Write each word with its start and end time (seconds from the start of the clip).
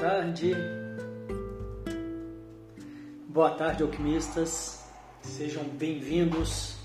Boa 0.00 0.12
tarde. 0.12 0.56
Boa 3.28 3.50
tarde, 3.50 3.82
alquimistas. 3.82 4.82
Sejam 5.20 5.62
bem-vindos 5.62 6.76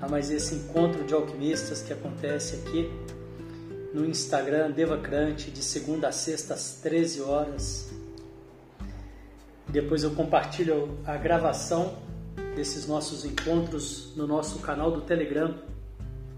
a 0.00 0.06
mais 0.06 0.30
esse 0.30 0.54
encontro 0.54 1.02
de 1.02 1.12
alquimistas 1.14 1.82
que 1.82 1.92
acontece 1.92 2.54
aqui 2.54 2.88
no 3.92 4.06
Instagram 4.06 4.70
Devacrante 4.70 5.50
de 5.50 5.60
segunda 5.60 6.06
a 6.06 6.12
sexta 6.12 6.54
às 6.54 6.74
13 6.74 7.22
horas. 7.22 7.90
Depois 9.66 10.04
eu 10.04 10.12
compartilho 10.12 10.96
a 11.04 11.16
gravação 11.16 11.98
desses 12.54 12.86
nossos 12.86 13.24
encontros 13.24 14.14
no 14.14 14.28
nosso 14.28 14.60
canal 14.60 14.92
do 14.92 15.00
Telegram, 15.00 15.58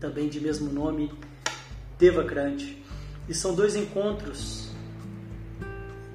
também 0.01 0.31
de 0.31 0.41
mesmo 0.41 0.73
nome, 0.73 1.13
Devacrante. 1.99 2.83
E 3.29 3.35
são 3.35 3.55
dois 3.55 3.77
encontros 3.77 4.70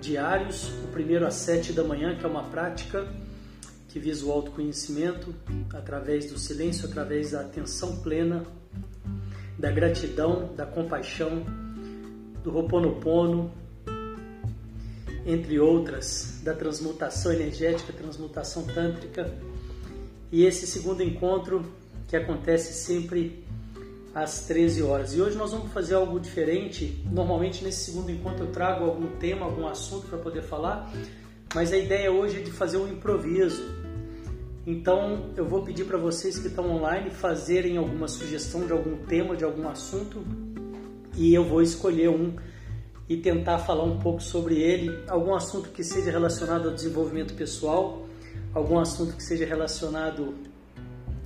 diários, 0.05 0.69
o 0.83 0.87
primeiro 0.87 1.25
às 1.25 1.33
sete 1.35 1.73
da 1.73 1.83
manhã, 1.83 2.15
que 2.15 2.25
é 2.25 2.29
uma 2.29 2.43
prática 2.43 3.07
que 3.89 3.99
visa 3.99 4.25
o 4.25 4.31
autoconhecimento 4.31 5.33
através 5.73 6.31
do 6.31 6.37
silêncio, 6.37 6.87
através 6.87 7.31
da 7.31 7.41
atenção 7.41 7.97
plena, 7.97 8.45
da 9.57 9.71
gratidão, 9.71 10.53
da 10.53 10.65
compaixão, 10.65 11.43
do 12.43 12.55
Ho'oponopono, 12.55 13.51
entre 15.25 15.59
outras, 15.59 16.41
da 16.43 16.53
transmutação 16.53 17.31
energética, 17.31 17.91
transmutação 17.93 18.63
tântrica. 18.67 19.33
E 20.31 20.45
esse 20.45 20.67
segundo 20.67 21.01
encontro 21.01 21.65
que 22.07 22.15
acontece 22.15 22.73
sempre 22.73 23.44
às 24.15 24.47
13 24.47 24.81
horas. 24.81 25.13
E 25.13 25.21
hoje 25.21 25.37
nós 25.37 25.51
vamos 25.51 25.73
fazer 25.73 25.95
algo 25.95 26.17
diferente. 26.17 27.03
Normalmente 27.11 27.61
nesse 27.61 27.91
segundo 27.91 28.09
encontro 28.09 28.45
eu 28.45 28.51
trago 28.51 28.85
algum 28.85 29.07
tema, 29.17 29.45
algum 29.45 29.67
assunto 29.67 30.07
para 30.07 30.17
poder 30.17 30.41
falar, 30.41 30.89
mas 31.53 31.73
a 31.73 31.77
ideia 31.77 32.09
hoje 32.09 32.37
é 32.37 32.41
de 32.41 32.49
fazer 32.49 32.77
um 32.77 32.87
improviso. 32.87 33.61
Então 34.65 35.31
eu 35.35 35.45
vou 35.45 35.63
pedir 35.63 35.83
para 35.83 35.97
vocês 35.97 36.39
que 36.39 36.47
estão 36.47 36.71
online 36.71 37.11
fazerem 37.11 37.77
alguma 37.77 38.07
sugestão 38.07 38.65
de 38.65 38.71
algum 38.71 38.95
tema, 39.05 39.35
de 39.35 39.43
algum 39.43 39.67
assunto, 39.67 40.25
e 41.17 41.33
eu 41.33 41.43
vou 41.43 41.61
escolher 41.61 42.09
um 42.09 42.35
e 43.07 43.17
tentar 43.17 43.59
falar 43.59 43.83
um 43.83 43.99
pouco 43.99 44.23
sobre 44.23 44.55
ele, 44.55 44.97
algum 45.07 45.35
assunto 45.35 45.69
que 45.69 45.83
seja 45.83 46.09
relacionado 46.09 46.69
ao 46.69 46.73
desenvolvimento 46.73 47.35
pessoal, 47.35 48.07
algum 48.53 48.79
assunto 48.79 49.15
que 49.15 49.21
seja 49.21 49.45
relacionado 49.45 50.33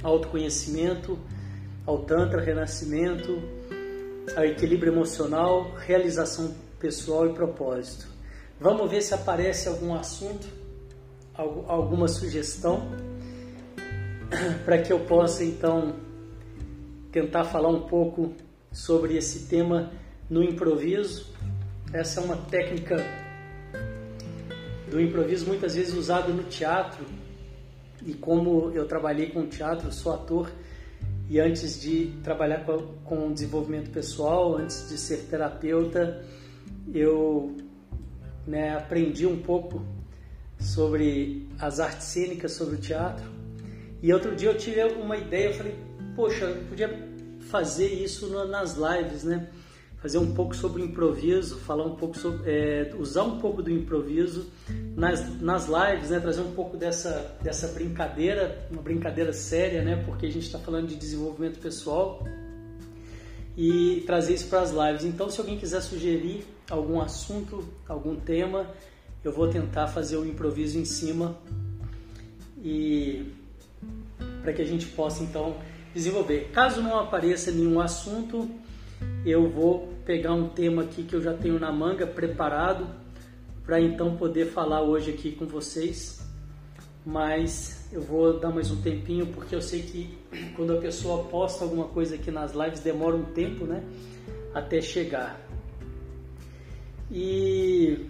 ao 0.03 0.13
autoconhecimento, 0.13 1.17
ao 1.85 1.99
Tantra, 1.99 2.41
renascimento, 2.41 3.41
ao 4.35 4.45
equilíbrio 4.45 4.93
emocional, 4.93 5.73
realização 5.77 6.53
pessoal 6.79 7.27
e 7.27 7.33
propósito. 7.33 8.07
Vamos 8.59 8.89
ver 8.89 9.01
se 9.01 9.13
aparece 9.13 9.67
algum 9.67 9.93
assunto, 9.93 10.47
alguma 11.33 12.07
sugestão, 12.07 12.87
para 14.65 14.77
que 14.81 14.91
eu 14.91 14.99
possa 15.01 15.43
então 15.43 15.95
tentar 17.11 17.45
falar 17.45 17.69
um 17.69 17.81
pouco 17.87 18.33
sobre 18.71 19.17
esse 19.17 19.47
tema 19.47 19.91
no 20.29 20.43
improviso. 20.43 21.27
Essa 21.91 22.21
é 22.21 22.23
uma 22.23 22.37
técnica 22.37 22.97
do 24.89 24.99
improviso 24.99 25.47
muitas 25.47 25.75
vezes 25.75 25.93
usada 25.93 26.31
no 26.31 26.43
teatro. 26.43 27.05
E 28.05 28.13
como 28.13 28.71
eu 28.73 28.85
trabalhei 28.85 29.27
com 29.27 29.45
teatro, 29.47 29.91
sou 29.91 30.13
ator, 30.13 30.49
e 31.29 31.39
antes 31.39 31.79
de 31.79 32.07
trabalhar 32.23 32.65
com, 32.65 32.79
com 33.05 33.31
desenvolvimento 33.31 33.91
pessoal, 33.91 34.57
antes 34.57 34.89
de 34.89 34.97
ser 34.97 35.27
terapeuta, 35.29 36.25
eu 36.91 37.55
né, 38.47 38.75
aprendi 38.75 39.27
um 39.27 39.39
pouco 39.39 39.85
sobre 40.59 41.47
as 41.59 41.79
artes 41.79 42.07
cênicas, 42.07 42.53
sobre 42.53 42.75
o 42.75 42.79
teatro. 42.79 43.29
E 44.01 44.11
outro 44.11 44.35
dia 44.35 44.49
eu 44.49 44.57
tive 44.57 44.81
uma 44.83 45.17
ideia, 45.17 45.49
eu 45.49 45.53
falei, 45.53 45.75
poxa, 46.15 46.45
eu 46.45 46.63
podia 46.65 47.07
fazer 47.41 47.87
isso 47.87 48.27
nas 48.47 48.75
lives, 48.75 49.23
né? 49.23 49.49
Fazer 50.01 50.17
um 50.17 50.33
pouco 50.33 50.55
sobre 50.55 50.81
o 50.81 50.85
improviso, 50.85 51.57
falar 51.57 51.85
um 51.85 51.95
pouco 51.95 52.17
sobre, 52.17 52.49
é, 52.49 52.93
usar 52.97 53.23
um 53.23 53.39
pouco 53.39 53.61
do 53.61 53.69
improviso 53.69 54.47
nas, 54.95 55.39
nas 55.41 55.67
lives, 55.67 56.09
né? 56.09 56.19
Trazer 56.19 56.41
um 56.41 56.51
pouco 56.51 56.77
dessa, 56.77 57.37
dessa 57.41 57.67
brincadeira, 57.69 58.67
uma 58.71 58.81
brincadeira 58.81 59.33
séria, 59.33 59.83
né? 59.83 60.01
Porque 60.05 60.25
a 60.25 60.31
gente 60.31 60.45
está 60.45 60.57
falando 60.57 60.87
de 60.87 60.95
desenvolvimento 60.95 61.59
pessoal 61.59 62.23
e 63.57 64.03
trazer 64.05 64.35
isso 64.35 64.47
para 64.47 64.61
as 64.61 64.71
lives. 64.71 65.03
Então, 65.03 65.29
se 65.29 65.39
alguém 65.39 65.57
quiser 65.57 65.81
sugerir 65.81 66.45
algum 66.69 67.01
assunto, 67.01 67.67
algum 67.87 68.15
tema, 68.15 68.67
eu 69.21 69.33
vou 69.33 69.49
tentar 69.49 69.87
fazer 69.87 70.15
um 70.15 70.25
improviso 70.25 70.79
em 70.79 70.85
cima 70.85 71.37
e 72.63 73.33
para 74.41 74.53
que 74.53 74.61
a 74.61 74.65
gente 74.65 74.85
possa 74.87 75.23
então 75.23 75.57
desenvolver. 75.93 76.51
Caso 76.53 76.81
não 76.81 76.97
apareça 76.97 77.51
nenhum 77.51 77.81
assunto, 77.81 78.49
eu 79.25 79.49
vou 79.49 79.93
pegar 80.05 80.33
um 80.33 80.49
tema 80.49 80.83
aqui 80.83 81.03
que 81.03 81.15
eu 81.15 81.21
já 81.21 81.33
tenho 81.33 81.59
na 81.59 81.71
manga 81.71 82.07
preparado 82.07 82.87
para 83.65 83.79
então 83.79 84.17
poder 84.17 84.47
falar 84.47 84.81
hoje 84.81 85.11
aqui 85.11 85.31
com 85.31 85.45
vocês. 85.45 86.19
Mas 87.05 87.87
eu 87.91 88.01
vou 88.01 88.39
dar 88.39 88.49
mais 88.49 88.71
um 88.71 88.81
tempinho 88.81 89.27
porque 89.27 89.55
eu 89.55 89.61
sei 89.61 89.81
que 89.81 90.17
quando 90.55 90.73
a 90.73 90.77
pessoa 90.77 91.25
posta 91.25 91.63
alguma 91.63 91.87
coisa 91.87 92.15
aqui 92.15 92.31
nas 92.31 92.53
lives 92.53 92.79
demora 92.79 93.15
um 93.15 93.25
tempo, 93.25 93.65
né, 93.65 93.83
até 94.53 94.81
chegar. 94.81 95.39
E 97.11 98.05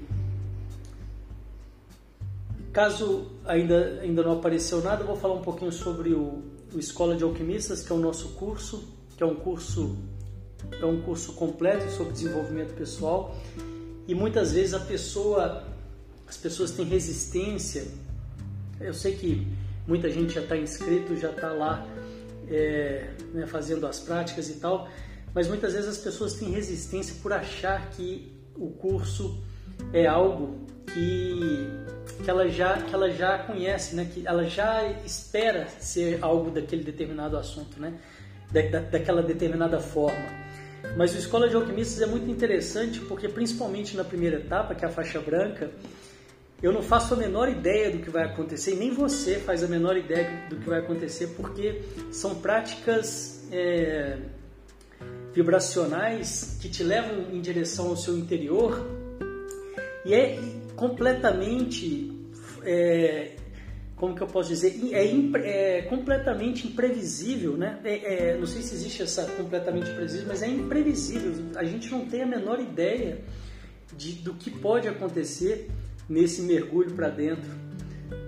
caso 2.72 3.32
ainda 3.46 4.00
ainda 4.02 4.24
não 4.24 4.34
apareceu 4.34 4.82
nada, 4.82 5.04
eu 5.04 5.08
vou 5.08 5.16
falar 5.16 5.36
um 5.36 5.42
pouquinho 5.42 5.72
sobre 5.72 6.14
o, 6.14 6.42
o 6.74 6.80
Escola 6.80 7.16
de 7.16 7.24
Alquimistas, 7.24 7.82
que 7.82 7.92
é 7.92 7.96
o 7.96 8.00
nosso 8.00 8.30
curso, 8.30 8.88
que 9.16 9.24
é 9.24 9.26
um 9.26 9.36
curso 9.36 9.98
é 10.82 10.86
um 10.86 11.02
curso 11.02 11.34
completo 11.34 11.90
sobre 11.92 12.14
desenvolvimento 12.14 12.74
pessoal 12.74 13.36
e 14.08 14.16
muitas 14.16 14.54
vezes 14.54 14.74
a 14.74 14.80
pessoa, 14.80 15.64
as 16.28 16.38
pessoas 16.38 16.72
têm 16.72 16.86
resistência. 16.86 17.86
Eu 18.80 18.94
sei 18.94 19.16
que 19.16 19.48
muita 19.88 20.10
gente 20.10 20.34
já 20.34 20.42
está 20.42 20.58
inscrito, 20.58 21.16
já 21.16 21.30
está 21.30 21.52
lá 21.52 21.88
é, 22.48 23.10
né, 23.34 23.46
fazendo 23.46 23.86
as 23.86 24.00
práticas 24.00 24.50
e 24.50 24.54
tal, 24.56 24.90
mas 25.34 25.48
muitas 25.48 25.74
vezes 25.74 25.88
as 25.88 25.98
pessoas 25.98 26.34
têm 26.34 26.52
resistência 26.52 27.16
por 27.22 27.32
achar 27.34 27.90
que 27.92 28.32
o 28.56 28.70
curso 28.72 29.42
é 29.94 30.06
algo 30.06 30.66
que, 30.94 31.70
que, 32.24 32.30
ela, 32.30 32.50
já, 32.50 32.82
que 32.82 32.94
ela 32.94 33.10
já 33.12 33.38
conhece, 33.40 33.96
né? 33.96 34.10
que 34.12 34.26
ela 34.26 34.44
já 34.46 34.86
espera 35.06 35.68
ser 35.80 36.20
algo 36.22 36.52
daquele 36.52 36.84
determinado 36.84 37.38
assunto, 37.38 37.80
né? 37.80 37.94
da, 38.52 38.62
da, 38.62 38.80
daquela 38.80 39.22
determinada 39.22 39.80
forma. 39.80 40.49
Mas 40.98 41.14
o 41.14 41.18
Escola 41.18 41.48
de 41.48 41.56
Alquimistas 41.56 42.02
é 42.02 42.06
muito 42.06 42.30
interessante 42.30 43.00
porque, 43.02 43.28
principalmente 43.28 43.96
na 43.96 44.04
primeira 44.04 44.38
etapa, 44.38 44.76
que 44.76 44.84
é 44.84 44.88
a 44.88 44.92
faixa 44.92 45.20
branca, 45.20 45.72
eu 46.62 46.74
não 46.74 46.82
faço 46.82 47.14
a 47.14 47.18
menor 47.18 47.48
ideia 47.50 47.90
do 47.90 48.00
que 48.00 48.10
vai 48.10 48.26
acontecer, 48.26 48.74
e 48.74 48.76
nem 48.76 48.92
você 48.92 49.40
faz 49.40 49.64
a 49.64 49.68
menor 49.68 49.96
ideia 49.96 50.48
do 50.50 50.58
que 50.58 50.68
vai 50.68 50.80
acontecer, 50.80 51.28
porque 51.38 51.82
são 52.12 52.36
práticas 52.36 53.48
é, 53.52 54.18
vibracionais 55.34 56.58
que 56.62 56.70
te 56.70 56.84
levam 56.84 57.32
em 57.32 57.40
direção 57.40 57.88
ao 57.88 57.96
seu 57.96 58.18
interior 58.18 58.86
e 60.06 60.14
é 60.14 60.40
completamente 60.76 62.12
é, 62.64 63.36
como 64.00 64.16
que 64.16 64.22
eu 64.22 64.28
posso 64.28 64.48
dizer, 64.48 64.80
é, 64.94 65.78
é 65.78 65.82
completamente 65.84 66.66
imprevisível, 66.66 67.58
né? 67.58 67.80
É, 67.84 68.30
é, 68.30 68.38
não 68.38 68.48
sei 68.48 68.62
se 68.62 68.74
existe 68.74 69.04
essa 69.04 69.26
completamente 69.26 69.92
imprevisível, 69.92 70.28
mas 70.30 70.42
é 70.42 70.48
imprevisível. 70.48 71.34
A 71.56 71.66
gente 71.66 71.92
não 71.92 72.06
tem 72.06 72.24
a 72.24 72.26
menor 72.26 72.62
ideia 72.62 73.20
de, 73.96 74.14
do 74.14 74.34
que 74.36 74.50
pode 74.50 74.88
acontecer 74.88 75.70
nesse 76.08 76.42
mergulho 76.42 76.92
para 76.96 77.10
dentro. 77.10 77.50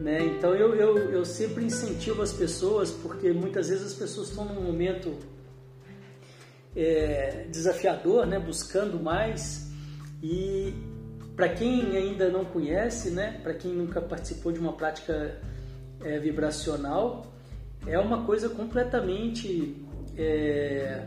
Né? 0.02 0.26
Então 0.26 0.54
eu, 0.54 0.76
eu, 0.76 0.98
eu 1.10 1.26
sempre 1.26 1.64
incentivo 1.64 2.22
as 2.22 2.34
pessoas, 2.34 2.92
porque 2.92 3.32
muitas 3.32 3.70
vezes 3.70 3.88
as 3.88 3.94
pessoas 3.94 4.28
estão 4.28 4.44
num 4.46 4.62
momento 4.62 5.18
é, 6.76 7.46
desafiador, 7.50 8.28
né? 8.28 8.38
buscando 8.38 9.00
mais, 9.00 9.72
e 10.22 10.74
para 11.34 11.48
quem 11.48 11.96
ainda 11.96 12.30
não 12.30 12.44
conhece, 12.44 13.10
né? 13.10 13.40
para 13.42 13.54
quem 13.54 13.72
nunca 13.72 14.02
participou 14.02 14.52
de 14.52 14.60
uma 14.60 14.74
prática 14.74 15.40
é, 16.04 16.20
vibracional 16.20 17.26
é 17.86 17.98
uma 17.98 18.24
coisa 18.24 18.50
completamente 18.50 19.76
é, 20.18 21.06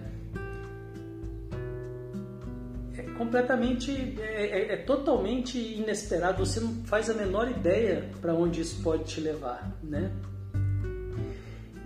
é 2.96 3.02
completamente 3.17 3.91
é, 4.20 4.44
é, 4.44 4.73
é, 4.73 4.76
totalmente 4.76 5.58
inesperado 5.58 6.44
você 6.44 6.61
não 6.61 6.75
faz 6.85 7.08
a 7.08 7.14
menor 7.14 7.49
ideia 7.50 8.08
para 8.20 8.35
onde 8.35 8.61
isso 8.61 8.82
pode 8.82 9.05
te 9.05 9.20
levar 9.20 9.76
né 9.82 10.11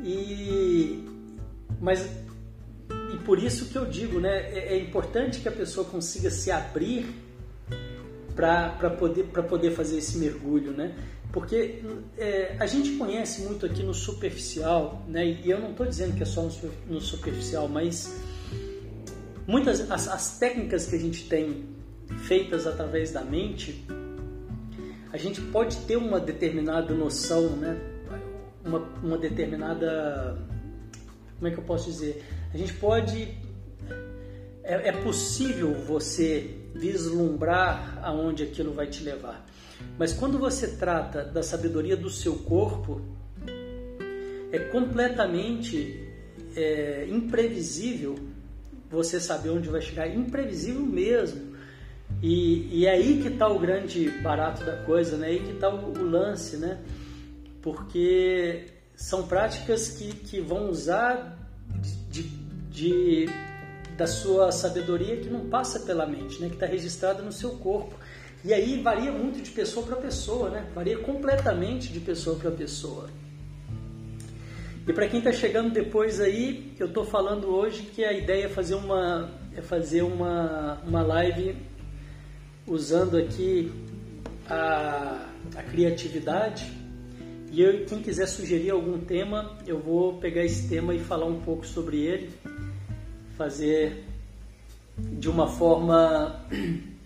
e 0.02 1.04
mas 1.80 2.08
e 3.12 3.16
por 3.24 3.38
isso 3.38 3.66
que 3.66 3.76
eu 3.76 3.84
digo 3.84 4.20
né 4.20 4.50
é, 4.52 4.74
é 4.74 4.78
importante 4.78 5.40
que 5.40 5.48
a 5.48 5.52
pessoa 5.52 5.86
consiga 5.86 6.30
se 6.30 6.50
abrir 6.50 7.06
para 8.38 8.90
poder, 8.90 9.24
poder 9.24 9.72
fazer 9.72 9.98
esse 9.98 10.16
mergulho, 10.16 10.70
né? 10.70 10.94
Porque 11.32 11.82
é, 12.16 12.56
a 12.58 12.66
gente 12.66 12.92
conhece 12.96 13.42
muito 13.42 13.66
aqui 13.66 13.82
no 13.82 13.92
superficial, 13.92 15.04
né? 15.06 15.26
E 15.26 15.50
eu 15.50 15.60
não 15.60 15.70
estou 15.70 15.86
dizendo 15.86 16.16
que 16.16 16.22
é 16.22 16.26
só 16.26 16.48
no 16.86 17.00
superficial, 17.00 17.68
mas 17.68 18.18
muitas 19.46 19.90
as, 19.90 20.08
as 20.08 20.38
técnicas 20.38 20.86
que 20.86 20.96
a 20.96 20.98
gente 20.98 21.28
tem 21.28 21.66
feitas 22.24 22.66
através 22.66 23.10
da 23.10 23.22
mente, 23.22 23.84
a 25.12 25.18
gente 25.18 25.40
pode 25.40 25.76
ter 25.78 25.96
uma 25.96 26.18
determinada 26.18 26.94
noção, 26.94 27.50
né? 27.56 27.78
Uma, 28.64 28.78
uma 29.02 29.18
determinada, 29.18 30.38
como 31.36 31.48
é 31.48 31.50
que 31.50 31.58
eu 31.58 31.64
posso 31.64 31.90
dizer? 31.90 32.22
A 32.52 32.56
gente 32.56 32.72
pode 32.74 33.36
é, 34.68 34.88
é 34.88 34.92
possível 34.92 35.72
você 35.72 36.54
vislumbrar 36.74 37.98
aonde 38.02 38.42
aquilo 38.42 38.74
vai 38.74 38.86
te 38.86 39.02
levar. 39.02 39.46
Mas 39.98 40.12
quando 40.12 40.38
você 40.38 40.76
trata 40.76 41.24
da 41.24 41.42
sabedoria 41.42 41.96
do 41.96 42.10
seu 42.10 42.36
corpo, 42.36 43.00
é 44.52 44.58
completamente 44.58 46.08
é, 46.56 47.06
imprevisível 47.08 48.16
você 48.90 49.20
saber 49.20 49.50
onde 49.50 49.68
vai 49.68 49.80
chegar, 49.80 50.08
imprevisível 50.08 50.80
mesmo. 50.82 51.56
E, 52.22 52.80
e 52.80 52.86
é 52.86 52.90
aí 52.90 53.20
que 53.20 53.28
está 53.28 53.46
o 53.48 53.58
grande 53.58 54.08
barato 54.22 54.64
da 54.64 54.76
coisa, 54.84 55.16
né? 55.16 55.28
É 55.28 55.30
aí 55.32 55.40
que 55.40 55.52
está 55.52 55.68
o, 55.68 55.92
o, 55.92 56.02
lance, 56.02 56.56
né? 56.56 56.80
Porque 57.62 58.66
são 58.96 59.26
práticas 59.26 59.90
que, 59.90 60.12
que 60.12 60.40
vão 60.40 60.70
usar 60.70 61.38
de, 62.10 62.22
de, 62.70 63.26
da 63.96 64.06
sua 64.06 64.50
sabedoria 64.50 65.18
que 65.18 65.28
não 65.28 65.48
passa 65.48 65.80
pela 65.80 66.06
mente, 66.06 66.40
né? 66.40 66.48
Que 66.48 66.54
está 66.54 66.66
registrada 66.66 67.22
no 67.22 67.30
seu 67.30 67.50
corpo. 67.50 67.94
E 68.48 68.54
aí 68.54 68.80
varia 68.80 69.12
muito 69.12 69.42
de 69.42 69.50
pessoa 69.50 69.84
para 69.84 69.96
pessoa, 69.96 70.48
né? 70.48 70.66
Varia 70.74 70.96
completamente 70.96 71.92
de 71.92 72.00
pessoa 72.00 72.34
para 72.38 72.50
pessoa. 72.50 73.10
E 74.86 74.90
para 74.90 75.06
quem 75.06 75.18
está 75.18 75.30
chegando 75.30 75.70
depois 75.70 76.18
aí, 76.18 76.72
eu 76.80 76.86
estou 76.86 77.04
falando 77.04 77.48
hoje 77.48 77.82
que 77.82 78.02
a 78.02 78.10
ideia 78.10 78.46
é 78.46 78.48
fazer 78.48 78.74
uma, 78.74 79.30
é 79.54 79.60
fazer 79.60 80.00
uma, 80.00 80.80
uma 80.86 81.02
live 81.02 81.56
usando 82.66 83.18
aqui 83.18 83.70
a, 84.48 85.26
a 85.54 85.62
criatividade. 85.64 86.72
E 87.52 87.60
eu, 87.60 87.84
quem 87.84 88.00
quiser 88.00 88.26
sugerir 88.26 88.70
algum 88.70 88.98
tema, 88.98 89.58
eu 89.66 89.78
vou 89.78 90.14
pegar 90.14 90.42
esse 90.42 90.70
tema 90.70 90.94
e 90.94 90.98
falar 90.98 91.26
um 91.26 91.42
pouco 91.42 91.66
sobre 91.66 91.98
ele, 91.98 92.30
fazer 93.36 94.06
de 94.96 95.28
uma 95.28 95.48
forma 95.48 96.46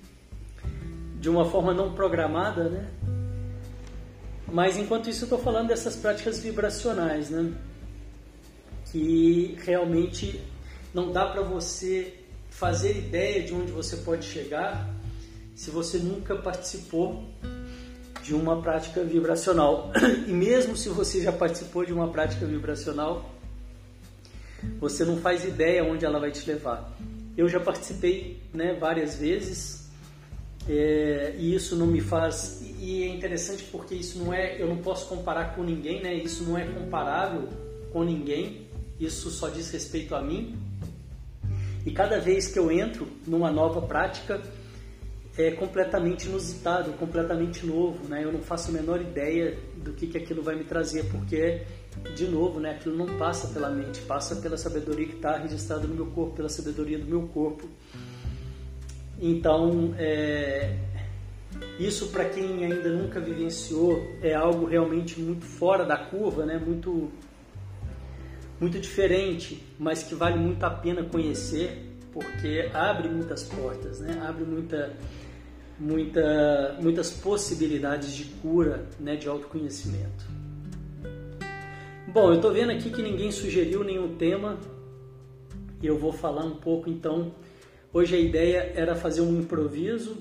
de 1.22 1.28
uma 1.28 1.44
forma 1.44 1.72
não 1.72 1.92
programada, 1.92 2.68
né? 2.68 2.90
Mas 4.52 4.76
enquanto 4.76 5.08
isso 5.08 5.22
eu 5.22 5.26
estou 5.26 5.38
falando 5.38 5.68
dessas 5.68 5.94
práticas 5.94 6.40
vibracionais, 6.40 7.30
né? 7.30 7.52
Que 8.90 9.56
realmente 9.64 10.42
não 10.92 11.12
dá 11.12 11.26
para 11.26 11.42
você 11.42 12.12
fazer 12.50 12.98
ideia 12.98 13.40
de 13.44 13.54
onde 13.54 13.70
você 13.70 13.98
pode 13.98 14.24
chegar 14.24 14.90
se 15.54 15.70
você 15.70 15.98
nunca 15.98 16.34
participou 16.34 17.24
de 18.20 18.34
uma 18.34 18.60
prática 18.60 19.04
vibracional. 19.04 19.92
E 20.26 20.32
mesmo 20.32 20.76
se 20.76 20.88
você 20.88 21.22
já 21.22 21.30
participou 21.30 21.86
de 21.86 21.92
uma 21.92 22.08
prática 22.08 22.44
vibracional, 22.44 23.30
você 24.80 25.04
não 25.04 25.18
faz 25.18 25.44
ideia 25.44 25.84
onde 25.84 26.04
ela 26.04 26.18
vai 26.18 26.32
te 26.32 26.44
levar. 26.50 26.92
Eu 27.36 27.48
já 27.48 27.60
participei 27.60 28.42
né, 28.52 28.74
várias 28.74 29.16
vezes 29.16 29.81
é, 30.68 31.34
e 31.38 31.54
isso 31.54 31.74
não 31.74 31.86
me 31.86 32.00
faz 32.00 32.62
e 32.78 33.02
é 33.02 33.08
interessante 33.08 33.64
porque 33.64 33.94
isso 33.94 34.18
não 34.18 34.32
é 34.32 34.60
eu 34.60 34.68
não 34.68 34.78
posso 34.78 35.08
comparar 35.08 35.54
com 35.54 35.62
ninguém 35.62 36.02
né? 36.02 36.14
Isso 36.14 36.44
não 36.44 36.56
é 36.56 36.64
comparável 36.64 37.48
com 37.92 38.04
ninguém. 38.04 38.66
Isso 38.98 39.30
só 39.30 39.48
diz 39.48 39.70
respeito 39.70 40.14
a 40.14 40.22
mim. 40.22 40.56
E 41.84 41.90
cada 41.90 42.20
vez 42.20 42.46
que 42.46 42.58
eu 42.58 42.70
entro 42.70 43.08
numa 43.26 43.50
nova 43.50 43.82
prática 43.82 44.40
é 45.36 45.50
completamente 45.50 46.28
inusitado 46.28 46.92
completamente 46.92 47.66
novo 47.66 48.06
né? 48.08 48.22
Eu 48.22 48.32
não 48.32 48.42
faço 48.42 48.70
a 48.70 48.72
menor 48.72 49.00
ideia 49.00 49.58
do 49.76 49.92
que 49.92 50.06
que 50.06 50.18
aquilo 50.18 50.42
vai 50.42 50.54
me 50.54 50.64
trazer 50.64 51.04
porque 51.10 51.62
de 52.14 52.26
novo 52.28 52.60
né? 52.60 52.70
Aquilo 52.72 52.96
não 52.96 53.18
passa 53.18 53.48
pela 53.48 53.70
mente 53.70 54.00
passa 54.02 54.36
pela 54.36 54.56
sabedoria 54.56 55.06
que 55.08 55.16
está 55.16 55.38
registrada 55.38 55.88
no 55.88 55.94
meu 55.94 56.06
corpo 56.06 56.36
pela 56.36 56.48
sabedoria 56.48 56.98
do 56.98 57.06
meu 57.06 57.22
corpo 57.28 57.68
então, 59.22 59.94
é, 59.98 60.76
isso 61.78 62.08
para 62.08 62.24
quem 62.24 62.64
ainda 62.64 62.90
nunca 62.90 63.20
vivenciou 63.20 64.04
é 64.20 64.34
algo 64.34 64.66
realmente 64.66 65.20
muito 65.20 65.44
fora 65.44 65.84
da 65.84 65.96
curva, 65.96 66.44
né? 66.44 66.58
muito, 66.58 67.08
muito 68.60 68.80
diferente, 68.80 69.62
mas 69.78 70.02
que 70.02 70.16
vale 70.16 70.36
muito 70.36 70.64
a 70.64 70.70
pena 70.70 71.04
conhecer 71.04 71.88
porque 72.12 72.68
abre 72.74 73.08
muitas 73.08 73.44
portas, 73.44 74.00
né? 74.00 74.20
abre 74.26 74.44
muita, 74.44 74.92
muita, 75.78 76.76
muitas 76.82 77.10
possibilidades 77.10 78.12
de 78.12 78.24
cura, 78.24 78.86
né? 78.98 79.14
de 79.14 79.28
autoconhecimento. 79.28 80.26
Bom, 82.08 82.30
eu 82.30 82.34
estou 82.34 82.52
vendo 82.52 82.72
aqui 82.72 82.90
que 82.90 83.00
ninguém 83.00 83.30
sugeriu 83.30 83.84
nenhum 83.84 84.16
tema 84.16 84.58
eu 85.82 85.98
vou 85.98 86.12
falar 86.12 86.44
um 86.44 86.54
pouco 86.54 86.88
então 86.88 87.32
Hoje 87.94 88.16
a 88.16 88.18
ideia 88.18 88.72
era 88.74 88.94
fazer 88.96 89.20
um 89.20 89.38
improviso, 89.38 90.16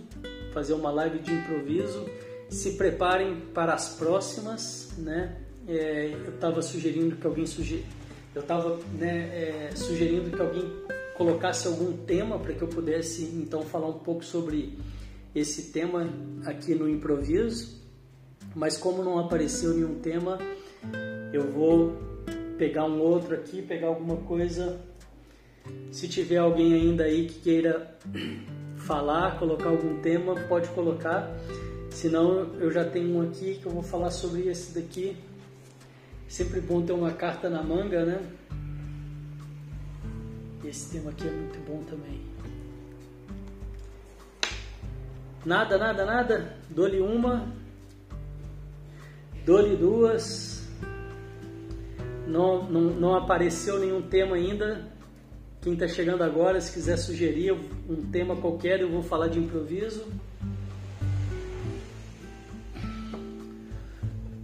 fazer 0.51 0.73
uma 0.73 0.91
live 0.91 1.19
de 1.19 1.31
improviso. 1.31 2.05
Se 2.49 2.73
preparem 2.73 3.43
para 3.53 3.73
as 3.73 3.95
próximas, 3.95 4.93
né? 4.97 5.37
É, 5.65 6.07
eu 6.07 6.33
estava 6.33 6.61
sugerindo 6.61 7.15
que 7.15 7.25
alguém 7.25 7.45
suger... 7.45 7.83
eu 8.35 8.41
estava 8.41 8.77
né, 8.97 9.69
é, 9.69 9.69
sugerindo 9.73 10.31
que 10.31 10.41
alguém 10.41 10.69
colocasse 11.15 11.65
algum 11.65 11.93
tema 12.05 12.37
para 12.39 12.53
que 12.53 12.61
eu 12.61 12.67
pudesse 12.67 13.23
então 13.23 13.61
falar 13.61 13.87
um 13.87 13.99
pouco 13.99 14.25
sobre 14.25 14.77
esse 15.33 15.71
tema 15.71 16.09
aqui 16.45 16.75
no 16.75 16.89
improviso. 16.89 17.79
Mas 18.53 18.75
como 18.75 19.01
não 19.01 19.17
apareceu 19.17 19.73
nenhum 19.73 19.97
tema, 19.99 20.37
eu 21.31 21.49
vou 21.49 21.95
pegar 22.57 22.83
um 22.83 22.99
outro 22.99 23.33
aqui, 23.33 23.61
pegar 23.61 23.87
alguma 23.87 24.17
coisa 24.17 24.90
se 25.91 26.07
tiver 26.07 26.37
alguém 26.37 26.73
ainda 26.73 27.03
aí 27.03 27.27
que 27.27 27.39
queira 27.39 27.97
falar, 28.77 29.37
colocar 29.37 29.69
algum 29.69 30.01
tema, 30.01 30.35
pode 30.47 30.69
colocar. 30.69 31.29
Senão 31.89 32.55
eu 32.59 32.71
já 32.71 32.85
tenho 32.85 33.17
um 33.17 33.21
aqui 33.21 33.55
que 33.55 33.65
eu 33.65 33.71
vou 33.71 33.83
falar 33.83 34.11
sobre 34.11 34.47
esse 34.47 34.73
daqui. 34.73 35.17
Sempre 36.27 36.61
bom 36.61 36.81
ter 36.81 36.93
uma 36.93 37.11
carta 37.11 37.49
na 37.49 37.61
manga, 37.61 38.05
né? 38.05 38.21
Esse 40.63 40.93
tema 40.93 41.11
aqui 41.11 41.27
é 41.27 41.31
muito 41.31 41.59
bom 41.67 41.83
também. 41.83 42.21
Nada, 45.45 45.77
nada, 45.77 46.05
nada. 46.05 46.57
Dou-lhe 46.69 47.01
uma. 47.01 47.51
Dou-lhe 49.45 49.75
duas. 49.75 50.67
Não, 52.27 52.63
não, 52.69 52.81
não 52.81 53.15
apareceu 53.15 53.79
nenhum 53.79 54.01
tema 54.01 54.35
ainda. 54.35 54.90
Quem 55.61 55.73
está 55.73 55.87
chegando 55.87 56.23
agora, 56.23 56.59
se 56.59 56.73
quiser 56.73 56.97
sugerir 56.97 57.53
um 57.87 58.09
tema 58.11 58.35
qualquer, 58.35 58.81
eu 58.81 58.89
vou 58.89 59.03
falar 59.03 59.27
de 59.27 59.37
improviso. 59.37 60.07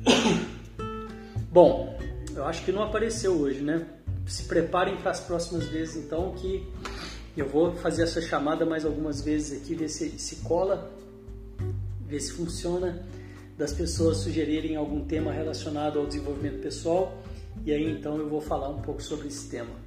Bom, 1.51 1.97
eu 2.35 2.45
acho 2.45 2.63
que 2.63 2.71
não 2.71 2.83
apareceu 2.83 3.33
hoje, 3.33 3.61
né? 3.61 3.87
Se 4.27 4.43
preparem 4.43 4.95
para 4.97 5.09
as 5.09 5.19
próximas 5.19 5.65
vezes, 5.65 5.95
então, 5.95 6.33
que 6.33 6.63
eu 7.35 7.49
vou 7.49 7.75
fazer 7.77 8.03
essa 8.03 8.21
chamada 8.21 8.63
mais 8.63 8.85
algumas 8.85 9.19
vezes 9.19 9.59
aqui, 9.59 9.73
ver 9.73 9.89
se, 9.89 10.19
se 10.19 10.35
cola, 10.37 10.91
ver 12.01 12.19
se 12.19 12.31
funciona, 12.33 13.03
das 13.57 13.73
pessoas 13.73 14.17
sugerirem 14.17 14.75
algum 14.75 15.03
tema 15.03 15.31
relacionado 15.31 15.97
ao 15.97 16.05
desenvolvimento 16.05 16.61
pessoal, 16.61 17.17
e 17.65 17.73
aí 17.73 17.89
então 17.89 18.19
eu 18.19 18.29
vou 18.29 18.39
falar 18.39 18.69
um 18.69 18.83
pouco 18.83 19.01
sobre 19.01 19.29
esse 19.29 19.49
tema. 19.49 19.86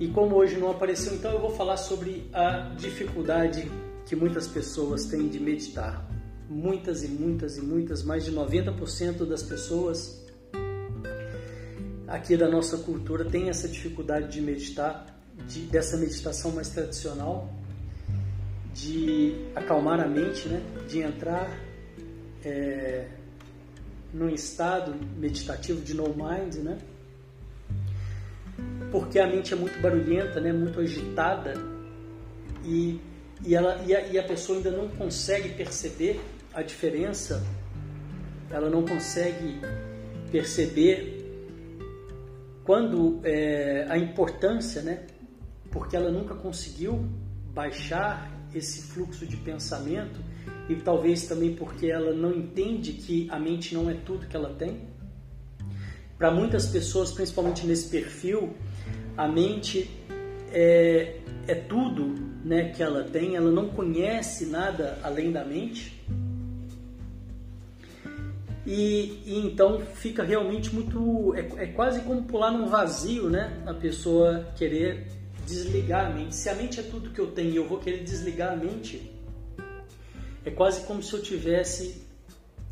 E 0.00 0.08
como 0.08 0.36
hoje 0.36 0.56
não 0.56 0.70
apareceu, 0.70 1.14
então 1.14 1.32
eu 1.32 1.40
vou 1.40 1.50
falar 1.50 1.76
sobre 1.76 2.28
a 2.32 2.74
dificuldade 2.76 3.70
que 4.06 4.14
muitas 4.14 4.46
pessoas 4.46 5.06
têm 5.06 5.28
de 5.28 5.40
meditar. 5.40 6.08
Muitas 6.48 7.02
e 7.02 7.08
muitas 7.08 7.58
e 7.58 7.60
muitas, 7.60 8.02
mais 8.02 8.24
de 8.24 8.32
90% 8.32 9.26
das 9.26 9.42
pessoas 9.42 10.24
aqui 12.08 12.36
da 12.36 12.48
nossa 12.48 12.78
cultura 12.78 13.24
têm 13.24 13.50
essa 13.50 13.68
dificuldade 13.68 14.32
de 14.32 14.40
meditar, 14.40 15.06
de, 15.46 15.60
dessa 15.66 15.96
meditação 15.96 16.50
mais 16.52 16.70
tradicional, 16.70 17.52
de 18.72 19.34
acalmar 19.54 20.00
a 20.00 20.08
mente, 20.08 20.48
né? 20.48 20.62
de 20.88 21.00
entrar 21.00 21.50
é, 22.44 23.08
num 24.12 24.30
estado 24.30 24.94
meditativo 25.18 25.82
de 25.82 25.92
no 25.92 26.08
mind, 26.08 26.54
né? 26.56 26.78
Porque 28.90 29.18
a 29.18 29.26
mente 29.26 29.52
é 29.52 29.56
muito 29.56 29.80
barulhenta, 29.80 30.40
né, 30.40 30.52
muito 30.52 30.80
agitada 30.80 31.54
e 32.64 33.00
e, 33.44 33.54
ela, 33.54 33.82
e, 33.86 33.94
a, 33.94 34.06
e 34.08 34.18
a 34.18 34.22
pessoa 34.22 34.58
ainda 34.58 34.70
não 34.70 34.88
consegue 34.88 35.50
perceber 35.50 36.20
a 36.52 36.62
diferença, 36.62 37.44
ela 38.50 38.68
não 38.68 38.84
consegue 38.84 39.60
perceber 40.30 41.14
quando 42.64 43.20
é, 43.24 43.86
a 43.88 43.96
importância, 43.96 44.82
né? 44.82 45.06
Porque 45.70 45.96
ela 45.96 46.10
nunca 46.10 46.34
conseguiu 46.34 47.08
baixar 47.54 48.30
esse 48.54 48.82
fluxo 48.82 49.26
de 49.26 49.36
pensamento 49.36 50.20
e 50.68 50.76
talvez 50.76 51.26
também 51.26 51.54
porque 51.54 51.86
ela 51.86 52.12
não 52.12 52.32
entende 52.34 52.92
que 52.92 53.28
a 53.30 53.38
mente 53.38 53.74
não 53.74 53.88
é 53.88 53.94
tudo 53.94 54.26
que 54.26 54.36
ela 54.36 54.54
tem. 54.54 54.88
Para 56.16 56.30
muitas 56.30 56.66
pessoas, 56.66 57.12
principalmente 57.12 57.66
nesse 57.66 57.88
perfil, 57.88 58.54
a 59.18 59.26
mente 59.26 59.90
é, 60.52 61.16
é 61.48 61.54
tudo 61.56 62.14
né, 62.44 62.70
que 62.70 62.80
ela 62.80 63.02
tem, 63.02 63.34
ela 63.34 63.50
não 63.50 63.68
conhece 63.68 64.46
nada 64.46 64.96
além 65.02 65.32
da 65.32 65.44
mente. 65.44 66.00
E, 68.64 69.22
e 69.26 69.38
então 69.44 69.80
fica 69.80 70.22
realmente 70.22 70.72
muito. 70.72 71.34
É, 71.34 71.64
é, 71.64 71.66
quase 71.66 72.02
como 72.02 72.22
pular 72.24 72.52
num 72.52 72.66
vazio, 72.66 73.28
né? 73.28 73.62
A 73.66 73.74
pessoa 73.74 74.46
querer 74.56 75.06
desligar 75.46 76.06
a 76.06 76.10
mente. 76.10 76.36
Se 76.36 76.48
a 76.48 76.54
mente 76.54 76.78
é 76.78 76.82
tudo 76.82 77.10
que 77.10 77.18
eu 77.18 77.28
tenho 77.28 77.50
e 77.50 77.56
eu 77.56 77.66
vou 77.66 77.78
querer 77.78 78.04
desligar 78.04 78.52
a 78.52 78.56
mente, 78.56 79.10
é 80.44 80.50
quase 80.50 80.82
como 80.82 81.02
se 81.02 81.12
eu 81.14 81.22
tivesse 81.22 82.02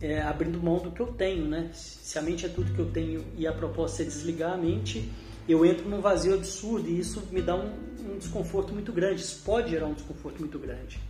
é, 0.01 0.21
abrindo 0.21 0.63
mão 0.63 0.79
do 0.79 0.91
que 0.91 1.01
eu 1.01 1.09
tenho, 1.09 1.47
né? 1.47 1.71
Se 1.73 2.19
a 2.19 2.23
mente 2.23 2.45
é 2.45 2.49
tudo 2.51 2.73
que 2.75 2.79
eu 2.79 2.91
tenho 2.91 3.25
e 3.37 3.47
a 3.47 3.53
proposta 3.53 4.03
é 4.03 4.05
desligar 4.05 4.53
a 4.53 4.57
mente, 4.59 5.11
eu 5.49 5.65
entro 5.65 5.89
num 5.89 6.01
vazio 6.01 6.35
absurdo 6.35 6.89
e 6.89 6.99
isso 6.99 7.23
me 7.31 7.41
dá 7.41 7.55
um, 7.55 7.73
um 8.09 8.19
desconforto 8.19 8.73
muito 8.73 8.93
grande. 8.93 9.21
Isso 9.21 9.43
pode 9.45 9.71
gerar 9.71 9.87
um 9.87 9.95
desconforto 9.95 10.41
muito 10.41 10.59
grande. 10.59 11.01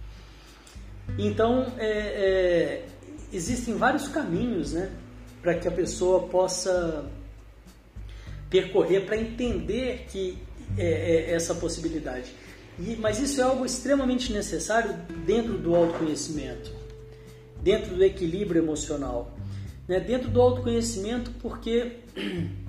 Então, 1.18 1.72
é, 1.78 1.88
é, 1.88 2.84
existem 3.32 3.76
vários 3.76 4.08
caminhos, 4.08 4.72
né, 4.72 4.90
para 5.40 5.54
que 5.54 5.68
a 5.68 5.70
pessoa 5.70 6.28
possa 6.28 7.08
percorrer 8.50 9.06
para 9.06 9.16
entender 9.16 10.06
que 10.10 10.38
é, 10.76 11.30
é 11.30 11.34
essa 11.34 11.54
possibilidade. 11.54 12.32
E, 12.78 12.96
mas 12.96 13.18
isso 13.18 13.40
é 13.40 13.44
algo 13.44 13.64
extremamente 13.64 14.32
necessário 14.32 14.94
dentro 15.24 15.56
do 15.56 15.74
autoconhecimento, 15.74 16.70
dentro 17.62 17.94
do 17.94 18.04
equilíbrio 18.04 18.62
emocional, 18.62 19.36
né? 19.88 19.98
dentro 19.98 20.28
do 20.28 20.40
autoconhecimento, 20.40 21.30
porque 21.40 22.00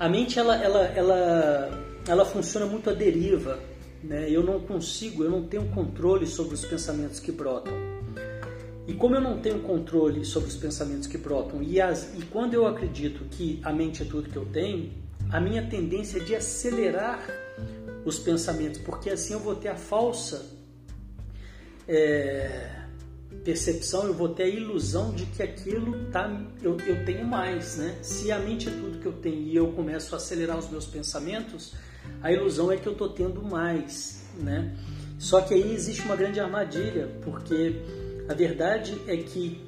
a 0.00 0.08
mente 0.08 0.38
ela, 0.38 0.56
ela, 0.56 0.84
ela, 0.86 1.70
ela 2.08 2.24
funciona 2.24 2.64
muito 2.64 2.88
à 2.88 2.94
deriva. 2.94 3.60
Né? 4.02 4.30
Eu 4.30 4.42
não 4.42 4.58
consigo, 4.58 5.22
eu 5.22 5.30
não 5.30 5.46
tenho 5.46 5.66
controle 5.68 6.26
sobre 6.26 6.54
os 6.54 6.64
pensamentos 6.64 7.20
que 7.20 7.30
brotam. 7.30 7.74
E 8.88 8.94
como 8.94 9.14
eu 9.14 9.20
não 9.20 9.38
tenho 9.38 9.60
controle 9.60 10.24
sobre 10.24 10.48
os 10.48 10.56
pensamentos 10.56 11.06
que 11.06 11.18
brotam, 11.18 11.62
e, 11.62 11.78
as, 11.80 12.14
e 12.18 12.22
quando 12.22 12.54
eu 12.54 12.66
acredito 12.66 13.24
que 13.30 13.60
a 13.62 13.72
mente 13.72 14.02
é 14.02 14.06
tudo 14.06 14.30
que 14.30 14.36
eu 14.36 14.46
tenho, 14.46 14.90
a 15.30 15.38
minha 15.38 15.68
tendência 15.68 16.18
é 16.18 16.24
de 16.24 16.34
acelerar 16.34 17.22
os 18.04 18.18
pensamentos, 18.18 18.80
porque 18.80 19.10
assim 19.10 19.34
eu 19.34 19.38
vou 19.38 19.54
ter 19.54 19.68
a 19.68 19.76
falsa 19.76 20.50
é, 21.86 22.70
percepção, 23.44 24.06
eu 24.06 24.14
vou 24.14 24.28
ter 24.28 24.44
a 24.44 24.48
ilusão 24.48 25.12
de 25.12 25.24
que 25.26 25.42
aquilo 25.42 26.10
tá, 26.10 26.30
eu, 26.62 26.76
eu 26.80 27.04
tenho 27.04 27.26
mais, 27.26 27.76
né? 27.76 27.98
Se 28.02 28.30
a 28.30 28.38
mente 28.38 28.68
é 28.68 28.72
tudo 28.72 28.98
que 28.98 29.06
eu 29.06 29.12
tenho 29.12 29.42
e 29.42 29.56
eu 29.56 29.72
começo 29.72 30.14
a 30.14 30.18
acelerar 30.18 30.58
os 30.58 30.68
meus 30.68 30.86
pensamentos, 30.86 31.74
a 32.22 32.32
ilusão 32.32 32.70
é 32.70 32.76
que 32.76 32.86
eu 32.86 32.92
estou 32.92 33.08
tendo 33.08 33.42
mais, 33.42 34.26
né? 34.36 34.76
Só 35.18 35.40
que 35.40 35.54
aí 35.54 35.74
existe 35.74 36.02
uma 36.02 36.16
grande 36.16 36.40
armadilha, 36.40 37.08
porque 37.22 37.82
a 38.28 38.34
verdade 38.34 39.00
é 39.06 39.16
que 39.16 39.64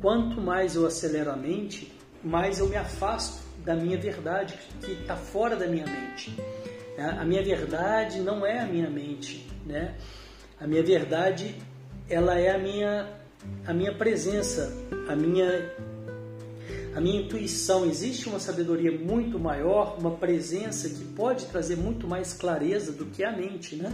quanto 0.00 0.40
mais 0.40 0.74
eu 0.74 0.86
acelero 0.86 1.30
a 1.30 1.36
mente, 1.36 1.92
mais 2.22 2.58
eu 2.58 2.68
me 2.68 2.76
afasto 2.76 3.42
da 3.64 3.74
minha 3.74 3.98
verdade, 3.98 4.58
que 4.82 4.92
está 4.92 5.16
fora 5.16 5.56
da 5.56 5.66
minha 5.66 5.86
mente. 5.86 6.36
A 6.98 7.24
minha 7.24 7.42
verdade 7.42 8.20
não 8.20 8.44
é 8.44 8.60
a 8.60 8.66
minha 8.66 8.90
mente, 8.90 9.46
né? 9.64 9.96
A 10.58 10.66
minha 10.66 10.82
verdade 10.82 11.54
ela 12.10 12.38
é 12.38 12.50
a 12.50 12.58
minha 12.58 13.08
a 13.66 13.72
minha 13.72 13.94
presença, 13.94 14.70
a 15.08 15.16
minha 15.16 15.72
a 16.94 17.00
minha 17.00 17.22
intuição. 17.22 17.86
Existe 17.86 18.28
uma 18.28 18.40
sabedoria 18.40 18.90
muito 18.90 19.38
maior, 19.38 19.96
uma 19.98 20.10
presença 20.10 20.88
que 20.88 21.04
pode 21.14 21.46
trazer 21.46 21.76
muito 21.76 22.06
mais 22.06 22.32
clareza 22.32 22.92
do 22.92 23.06
que 23.06 23.22
a 23.22 23.30
mente, 23.30 23.76
né? 23.76 23.90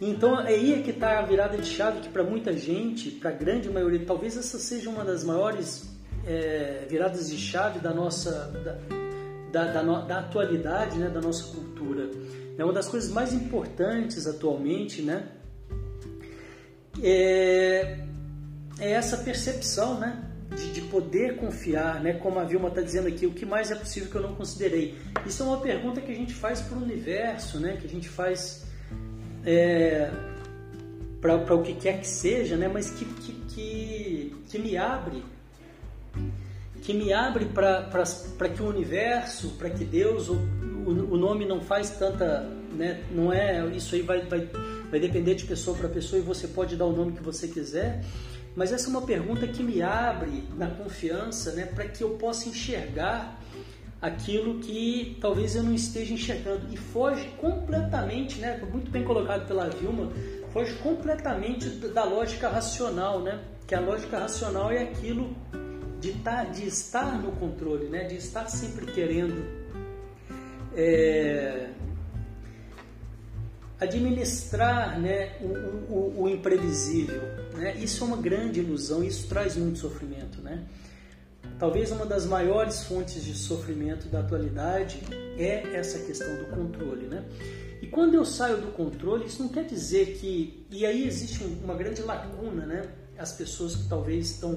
Então 0.00 0.40
é 0.40 0.48
aí 0.48 0.82
que 0.82 0.90
está 0.90 1.20
a 1.20 1.22
virada 1.22 1.56
de 1.56 1.66
chave 1.66 2.00
que 2.00 2.08
para 2.08 2.24
muita 2.24 2.52
gente, 2.56 3.12
para 3.12 3.30
a 3.30 3.32
grande 3.32 3.70
maioria, 3.70 4.04
talvez 4.04 4.36
essa 4.36 4.58
seja 4.58 4.90
uma 4.90 5.04
das 5.04 5.22
maiores 5.22 5.88
é, 6.26 6.84
viradas 6.90 7.30
de 7.30 7.38
chave 7.38 7.78
da 7.78 7.94
nossa 7.94 8.52
da, 9.52 9.64
da, 9.64 9.82
da, 9.82 10.00
da 10.00 10.18
atualidade, 10.18 10.98
né, 10.98 11.08
da 11.08 11.20
nossa 11.20 11.54
cultura. 11.54 12.10
É 12.58 12.64
uma 12.64 12.72
das 12.72 12.88
coisas 12.88 13.10
mais 13.10 13.32
importantes 13.32 14.26
atualmente, 14.26 15.00
né? 15.02 15.28
É, 17.02 17.98
é 18.78 18.90
essa 18.90 19.16
percepção, 19.18 19.98
né? 19.98 20.24
De, 20.50 20.70
de, 20.70 20.80
poder 20.82 21.36
confiar, 21.36 22.02
né? 22.02 22.12
Como 22.12 22.38
a 22.38 22.44
Vilma 22.44 22.68
está 22.68 22.82
dizendo 22.82 23.08
aqui, 23.08 23.26
o 23.26 23.32
que 23.32 23.46
mais 23.46 23.70
é 23.70 23.74
possível 23.74 24.10
que 24.10 24.14
eu 24.14 24.22
não 24.22 24.34
considerei? 24.34 24.98
Isso 25.26 25.42
é 25.42 25.46
uma 25.46 25.60
pergunta 25.60 26.00
que 26.00 26.12
a 26.12 26.14
gente 26.14 26.34
faz 26.34 26.60
para 26.60 26.76
o 26.76 26.82
universo, 26.82 27.58
né? 27.58 27.76
Que 27.80 27.86
a 27.86 27.90
gente 27.90 28.08
faz 28.08 28.66
é, 29.46 30.10
para 31.20 31.54
o 31.54 31.62
que 31.62 31.74
quer 31.74 32.00
que 32.00 32.06
seja, 32.06 32.56
né? 32.56 32.68
Mas 32.68 32.90
que, 32.90 33.04
que, 33.04 33.32
que, 33.32 34.36
que 34.48 34.58
me 34.58 34.76
abre 34.76 35.24
que 36.82 36.92
me 36.92 37.12
abre 37.12 37.46
para 37.46 38.48
que 38.48 38.60
o 38.60 38.68
universo, 38.68 39.50
para 39.50 39.70
que 39.70 39.84
Deus, 39.84 40.28
o, 40.28 40.34
o, 40.34 41.16
nome 41.16 41.46
não 41.46 41.60
faz 41.60 41.90
tanta, 41.90 42.40
né, 42.72 43.00
não 43.12 43.32
é, 43.32 43.64
isso 43.68 43.94
aí 43.94 44.02
vai, 44.02 44.20
vai, 44.22 44.48
vai 44.92 45.00
depender 45.00 45.34
de 45.34 45.46
pessoa 45.46 45.74
para 45.74 45.88
pessoa 45.88 46.20
e 46.20 46.22
você 46.22 46.46
pode 46.46 46.76
dar 46.76 46.84
o 46.84 46.92
nome 46.92 47.12
que 47.12 47.22
você 47.22 47.48
quiser, 47.48 48.04
mas 48.54 48.70
essa 48.72 48.88
é 48.88 48.90
uma 48.90 49.00
pergunta 49.00 49.46
que 49.48 49.62
me 49.62 49.80
abre 49.80 50.44
na 50.54 50.68
confiança, 50.68 51.52
né, 51.52 51.64
para 51.64 51.88
que 51.88 52.04
eu 52.04 52.10
possa 52.10 52.50
enxergar 52.50 53.40
aquilo 54.02 54.60
que 54.60 55.16
talvez 55.18 55.56
eu 55.56 55.62
não 55.62 55.74
esteja 55.74 56.12
enxergando 56.12 56.66
e 56.70 56.76
foge 56.76 57.26
completamente, 57.40 58.38
né, 58.38 58.60
muito 58.70 58.90
bem 58.90 59.02
colocado 59.02 59.48
pela 59.48 59.70
Vilma, 59.70 60.12
foge 60.52 60.74
completamente 60.74 61.70
da 61.70 62.04
lógica 62.04 62.50
racional, 62.50 63.22
né, 63.22 63.40
que 63.66 63.74
a 63.74 63.80
lógica 63.80 64.18
racional 64.18 64.70
é 64.70 64.82
aquilo 64.82 65.34
de, 66.02 66.12
tá, 66.14 66.44
de 66.44 66.66
estar 66.66 67.22
no 67.22 67.32
controle, 67.32 67.86
né? 67.86 68.04
de 68.04 68.16
estar 68.16 68.48
sempre 68.48 68.84
querendo 68.86 69.44
é, 70.76 71.68
administrar 73.82 75.00
né? 75.00 75.36
o, 75.40 75.46
o, 75.92 76.22
o 76.22 76.28
imprevisível. 76.28 77.20
Né? 77.54 77.76
Isso 77.76 78.04
é 78.04 78.06
uma 78.06 78.16
grande 78.16 78.60
ilusão, 78.60 79.02
isso 79.02 79.28
traz 79.28 79.56
muito 79.56 79.78
sofrimento. 79.78 80.40
Né? 80.40 80.64
Talvez 81.58 81.90
uma 81.90 82.06
das 82.06 82.26
maiores 82.26 82.84
fontes 82.84 83.24
de 83.24 83.34
sofrimento 83.34 84.08
da 84.08 84.20
atualidade 84.20 85.00
é 85.36 85.76
essa 85.76 85.98
questão 86.00 86.34
do 86.36 86.46
controle. 86.46 87.06
Né? 87.06 87.24
E 87.82 87.86
quando 87.88 88.14
eu 88.14 88.24
saio 88.24 88.58
do 88.58 88.68
controle, 88.68 89.26
isso 89.26 89.42
não 89.42 89.48
quer 89.48 89.64
dizer 89.64 90.16
que. 90.18 90.64
E 90.70 90.86
aí 90.86 91.04
existe 91.04 91.42
uma 91.64 91.74
grande 91.74 92.00
lacuna, 92.02 92.64
né? 92.64 92.88
As 93.18 93.32
pessoas 93.32 93.74
que 93.74 93.88
talvez 93.88 94.30
estão 94.30 94.56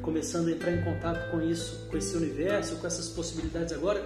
começando 0.00 0.48
a 0.48 0.52
entrar 0.52 0.72
em 0.72 0.82
contato 0.82 1.30
com 1.30 1.40
isso, 1.42 1.86
com 1.90 1.98
esse 1.98 2.16
universo, 2.16 2.76
com 2.76 2.86
essas 2.86 3.08
possibilidades 3.08 3.74
agora, 3.74 4.02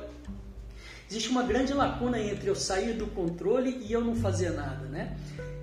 existe 1.09 1.29
uma 1.29 1.43
grande 1.43 1.73
lacuna 1.73 2.21
entre 2.21 2.49
eu 2.49 2.55
sair 2.55 2.95
do 2.95 3.07
controle 3.07 3.85
e 3.87 3.93
eu 3.93 4.01
não 4.01 4.15
fazer 4.15 4.51
nada, 4.51 4.87
né? 4.87 5.17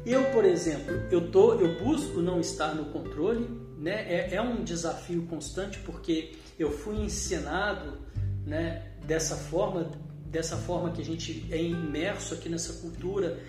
Eu, 0.05 0.25
por 0.31 0.43
exemplo, 0.43 0.93
eu 1.12 1.31
tô, 1.31 1.53
eu 1.55 1.79
busco 1.79 2.21
não 2.21 2.39
estar 2.39 2.73
no 2.75 2.85
controle, 2.85 3.47
né? 3.77 4.05
É, 4.07 4.35
é 4.35 4.41
um 4.41 4.63
desafio 4.63 5.23
constante 5.23 5.79
porque 5.79 6.33
eu 6.59 6.71
fui 6.71 6.97
ensinado, 6.97 7.97
né? 8.45 8.91
Dessa 9.05 9.35
forma, 9.35 9.91
dessa 10.25 10.57
forma 10.57 10.91
que 10.91 11.01
a 11.01 11.05
gente 11.05 11.45
é 11.51 11.62
imerso 11.62 12.33
aqui 12.33 12.50
nessa 12.50 12.73
cultura 12.73 13.39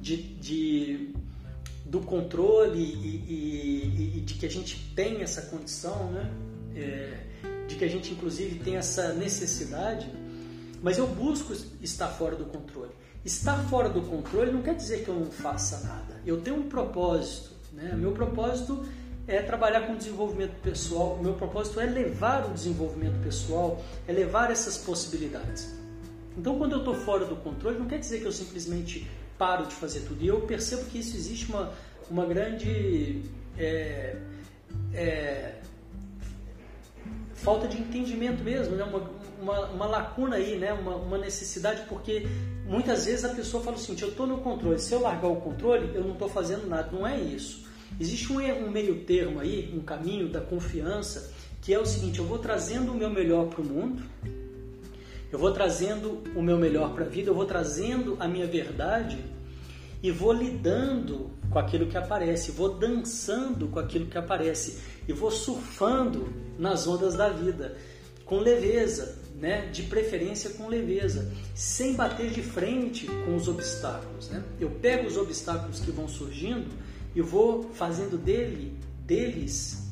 de, 0.00 0.16
de 0.16 1.14
do 1.84 2.00
controle 2.00 2.78
e, 2.78 3.24
e, 3.28 4.16
e, 4.16 4.20
de 4.20 4.34
que 4.34 4.46
a 4.46 4.50
gente 4.50 4.92
tem 4.94 5.22
essa 5.22 5.42
condição, 5.42 6.10
né? 6.12 6.30
É, 6.74 7.32
de 7.66 7.76
que 7.76 7.84
a 7.84 7.88
gente 7.88 8.12
inclusive 8.12 8.58
tem 8.58 8.76
essa 8.76 9.12
necessidade, 9.12 10.10
mas 10.82 10.98
eu 10.98 11.06
busco 11.06 11.52
estar 11.80 12.08
fora 12.08 12.34
do 12.34 12.44
controle. 12.44 12.90
Estar 13.24 13.56
fora 13.68 13.88
do 13.88 14.02
controle 14.02 14.50
não 14.50 14.62
quer 14.62 14.74
dizer 14.74 15.04
que 15.04 15.08
eu 15.08 15.14
não 15.14 15.30
faça 15.30 15.86
nada. 15.86 16.20
Eu 16.26 16.40
tenho 16.40 16.56
um 16.56 16.68
propósito, 16.68 17.52
né? 17.72 17.94
Meu 17.94 18.10
propósito 18.12 18.84
é 19.28 19.40
trabalhar 19.40 19.82
com 19.82 19.96
desenvolvimento 19.96 20.60
pessoal. 20.60 21.14
O 21.14 21.22
meu 21.22 21.34
propósito 21.34 21.80
é 21.80 21.86
levar 21.86 22.50
o 22.50 22.52
desenvolvimento 22.52 23.22
pessoal, 23.22 23.82
é 24.08 24.12
levar 24.12 24.50
essas 24.50 24.76
possibilidades. 24.76 25.72
Então, 26.36 26.58
quando 26.58 26.72
eu 26.72 26.78
estou 26.78 26.94
fora 26.94 27.24
do 27.24 27.36
controle, 27.36 27.78
não 27.78 27.86
quer 27.86 27.98
dizer 27.98 28.20
que 28.20 28.26
eu 28.26 28.32
simplesmente 28.32 29.08
paro 29.38 29.66
de 29.66 29.74
fazer 29.74 30.00
tudo. 30.00 30.22
E 30.22 30.26
eu 30.26 30.40
percebo 30.40 30.84
que 30.86 30.98
isso 30.98 31.16
existe 31.16 31.50
uma, 31.50 31.72
uma 32.10 32.24
grande 32.24 33.22
é, 33.56 34.16
é, 34.94 35.54
falta 37.34 37.68
de 37.68 37.78
entendimento 37.78 38.42
mesmo, 38.42 38.74
né? 38.76 38.84
uma, 38.84 39.00
uma, 39.42 39.66
uma 39.66 39.86
lacuna 39.86 40.36
aí, 40.36 40.56
né? 40.56 40.72
Uma, 40.72 40.96
uma, 40.96 41.18
necessidade, 41.18 41.82
porque 41.88 42.26
muitas 42.64 43.04
vezes 43.04 43.24
a 43.24 43.30
pessoa 43.30 43.62
fala 43.62 43.76
o 43.76 43.78
seguinte, 43.78 44.02
eu 44.02 44.10
estou 44.10 44.26
no 44.26 44.38
controle, 44.38 44.78
se 44.78 44.94
eu 44.94 45.00
largar 45.00 45.28
o 45.28 45.36
controle, 45.36 45.90
eu 45.94 46.04
não 46.04 46.12
estou 46.12 46.28
fazendo 46.28 46.68
nada. 46.68 46.90
Não 46.92 47.06
é 47.06 47.20
isso. 47.20 47.66
Existe 47.98 48.32
um, 48.32 48.38
um 48.38 48.70
meio 48.70 49.00
termo 49.00 49.40
aí, 49.40 49.72
um 49.74 49.80
caminho 49.80 50.28
da 50.28 50.40
confiança, 50.40 51.32
que 51.60 51.74
é 51.74 51.78
o 51.78 51.84
seguinte, 51.84 52.20
eu 52.20 52.24
vou 52.24 52.38
trazendo 52.38 52.92
o 52.92 52.94
meu 52.94 53.10
melhor 53.10 53.46
para 53.46 53.60
o 53.60 53.64
mundo, 53.64 54.02
eu 55.30 55.38
vou 55.38 55.52
trazendo 55.52 56.22
o 56.34 56.42
meu 56.42 56.58
melhor 56.58 56.94
para 56.94 57.04
a 57.04 57.08
vida, 57.08 57.30
eu 57.30 57.34
vou 57.34 57.44
trazendo 57.44 58.16
a 58.20 58.28
minha 58.28 58.46
verdade 58.46 59.18
e 60.02 60.10
vou 60.10 60.32
lidando 60.32 61.30
com 61.50 61.58
aquilo 61.58 61.86
que 61.86 61.96
aparece, 61.96 62.50
vou 62.50 62.74
dançando 62.74 63.68
com 63.68 63.78
aquilo 63.78 64.06
que 64.06 64.18
aparece 64.18 64.80
e 65.06 65.12
vou 65.12 65.30
surfando 65.30 66.32
nas 66.58 66.86
ondas 66.86 67.14
da 67.14 67.28
vida 67.28 67.76
com 68.24 68.38
leveza, 68.38 69.18
né? 69.36 69.66
de 69.72 69.82
preferência 69.84 70.50
com 70.50 70.68
leveza, 70.68 71.30
sem 71.54 71.94
bater 71.94 72.30
de 72.30 72.42
frente 72.42 73.06
com 73.24 73.34
os 73.34 73.48
obstáculos. 73.48 74.28
Né? 74.28 74.42
Eu 74.60 74.70
pego 74.70 75.06
os 75.06 75.16
obstáculos 75.16 75.80
que 75.80 75.90
vão 75.90 76.08
surgindo 76.08 76.70
e 77.14 77.20
vou 77.20 77.70
fazendo 77.74 78.16
dele, 78.16 78.72
deles 79.04 79.82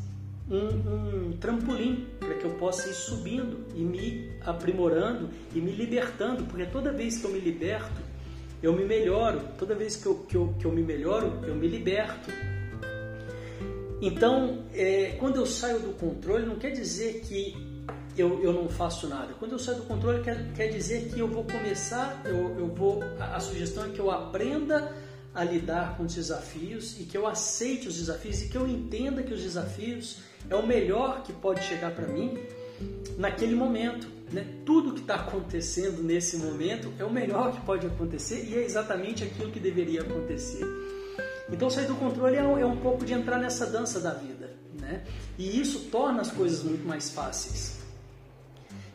um, 0.51 1.29
um 1.29 1.33
trampolim 1.37 2.07
para 2.19 2.35
que 2.35 2.45
eu 2.45 2.51
possa 2.55 2.89
ir 2.91 2.95
subindo 2.95 3.65
e 3.75 3.81
me 3.81 4.33
aprimorando 4.41 5.31
e 5.55 5.61
me 5.61 5.71
libertando, 5.71 6.45
porque 6.45 6.67
toda 6.67 6.93
vez 6.93 7.19
que 7.19 7.25
eu 7.25 7.31
me 7.31 7.39
liberto, 7.39 8.01
eu 8.63 8.73
me 8.75 8.85
melhoro, 8.85 9.41
toda 9.57 9.75
vez 9.75 9.97
que 9.97 10.07
eu, 10.07 10.17
que 10.29 10.37
eu, 10.37 10.55
que 10.59 10.65
eu 10.65 10.73
me 10.73 10.83
melhoro, 10.83 11.41
eu 11.47 11.55
me 11.55 11.69
liberto. 11.69 12.31
Então, 14.03 14.65
é, 14.75 15.17
quando 15.19 15.37
eu 15.37 15.47
saio 15.47 15.79
do 15.79 15.93
controle, 15.93 16.47
não 16.47 16.57
quer 16.57 16.71
dizer 16.71 17.21
que 17.21 17.55
eu, 18.17 18.43
eu 18.43 18.53
não 18.53 18.69
faço 18.69 19.07
nada. 19.09 19.35
Quando 19.39 19.53
eu 19.53 19.59
saio 19.59 19.79
do 19.79 19.85
controle, 19.85 20.23
quer, 20.23 20.53
quer 20.53 20.69
dizer 20.69 21.09
que 21.09 21.19
eu 21.19 21.29
vou 21.29 21.45
começar, 21.45 22.23
eu, 22.25 22.59
eu 22.59 22.67
vou. 22.69 23.03
A, 23.19 23.37
a 23.37 23.41
sugestão 23.41 23.87
é 23.87 23.89
que 23.89 23.99
eu 23.99 24.11
aprenda 24.11 24.95
a 25.35 25.45
lidar 25.45 25.97
com 25.97 26.05
os 26.05 26.15
desafios 26.15 26.99
e 26.99 27.05
que 27.05 27.17
eu 27.17 27.27
aceite 27.27 27.89
os 27.89 27.97
desafios 27.97 28.43
e 28.43 28.49
que 28.49 28.57
eu 28.57 28.67
entenda 28.67 29.23
que 29.23 29.33
os 29.33 29.43
desafios 29.43 30.19
é 30.49 30.57
o 30.57 30.67
melhor 30.67 31.23
que 31.23 31.33
pode 31.33 31.63
chegar 31.63 31.93
para 31.93 32.07
mim 32.09 32.39
naquele 33.17 33.55
momento. 33.55 34.09
Né? 34.33 34.47
Tudo 34.65 34.95
que 34.95 35.01
está 35.01 35.17
acontecendo 35.17 36.03
nesse 36.03 36.37
momento 36.37 36.93
é 36.99 37.05
o 37.05 37.11
melhor 37.11 37.53
que 37.53 37.61
pode 37.63 37.87
acontecer 37.87 38.47
e 38.49 38.57
é 38.57 38.65
exatamente 38.65 39.25
aquilo 39.25 39.51
que 39.51 39.61
deveria 39.61 40.03
acontecer. 40.03 40.65
Então, 41.53 41.69
sair 41.69 41.87
do 41.87 41.97
controle 41.97 42.37
é 42.37 42.43
um, 42.43 42.59
é 42.59 42.65
um 42.65 42.77
pouco 42.77 43.05
de 43.05 43.13
entrar 43.13 43.39
nessa 43.39 43.67
dança 43.67 44.01
da 44.01 44.15
vida. 44.15 44.53
Né? 44.81 45.05
E 45.37 45.61
isso 45.61 45.91
torna 45.91 46.21
as 46.21 46.31
coisas 46.31 46.63
muito 46.63 46.87
mais 46.87 47.11
fáceis. 47.11 47.80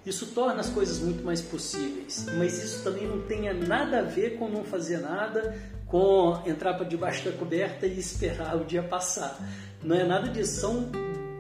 Isso 0.06 0.28
torna 0.28 0.60
as 0.60 0.70
coisas 0.70 1.00
muito 1.00 1.24
mais 1.24 1.42
possíveis, 1.42 2.28
mas 2.38 2.64
isso 2.64 2.84
também 2.84 3.08
não 3.08 3.22
tem 3.22 3.52
nada 3.54 4.00
a 4.00 4.04
ver 4.04 4.38
com 4.38 4.48
não 4.48 4.64
fazer 4.64 5.00
nada, 5.00 5.58
com 5.88 6.44
entrar 6.46 6.76
para 6.76 6.86
debaixo 6.86 7.26
da 7.26 7.32
coberta 7.32 7.88
e 7.88 7.98
esperar 7.98 8.56
o 8.56 8.66
dia 8.66 8.84
passar. 8.84 9.40
Não 9.84 9.96
é 9.96 10.04
nada 10.04 10.30
disso, 10.30 10.62
são, 10.62 10.92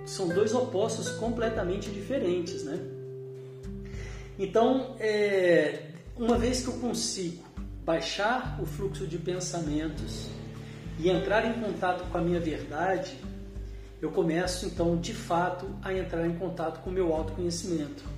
são 0.05 0.29
dois 0.29 0.53
opostos 0.55 1.09
completamente 1.11 1.91
diferentes, 1.91 2.63
né? 2.63 2.79
Então, 4.39 4.95
é, 4.99 5.83
uma 6.17 6.37
vez 6.37 6.61
que 6.61 6.67
eu 6.67 6.73
consigo 6.73 7.43
baixar 7.85 8.59
o 8.59 8.65
fluxo 8.65 9.05
de 9.05 9.19
pensamentos 9.19 10.27
e 10.99 11.09
entrar 11.09 11.45
em 11.45 11.61
contato 11.61 12.09
com 12.09 12.17
a 12.17 12.21
minha 12.21 12.39
verdade, 12.39 13.15
eu 14.01 14.11
começo 14.11 14.65
então 14.65 14.97
de 14.97 15.13
fato 15.13 15.67
a 15.83 15.93
entrar 15.93 16.25
em 16.25 16.35
contato 16.35 16.81
com 16.81 16.89
o 16.89 16.93
meu 16.93 17.13
autoconhecimento. 17.13 18.14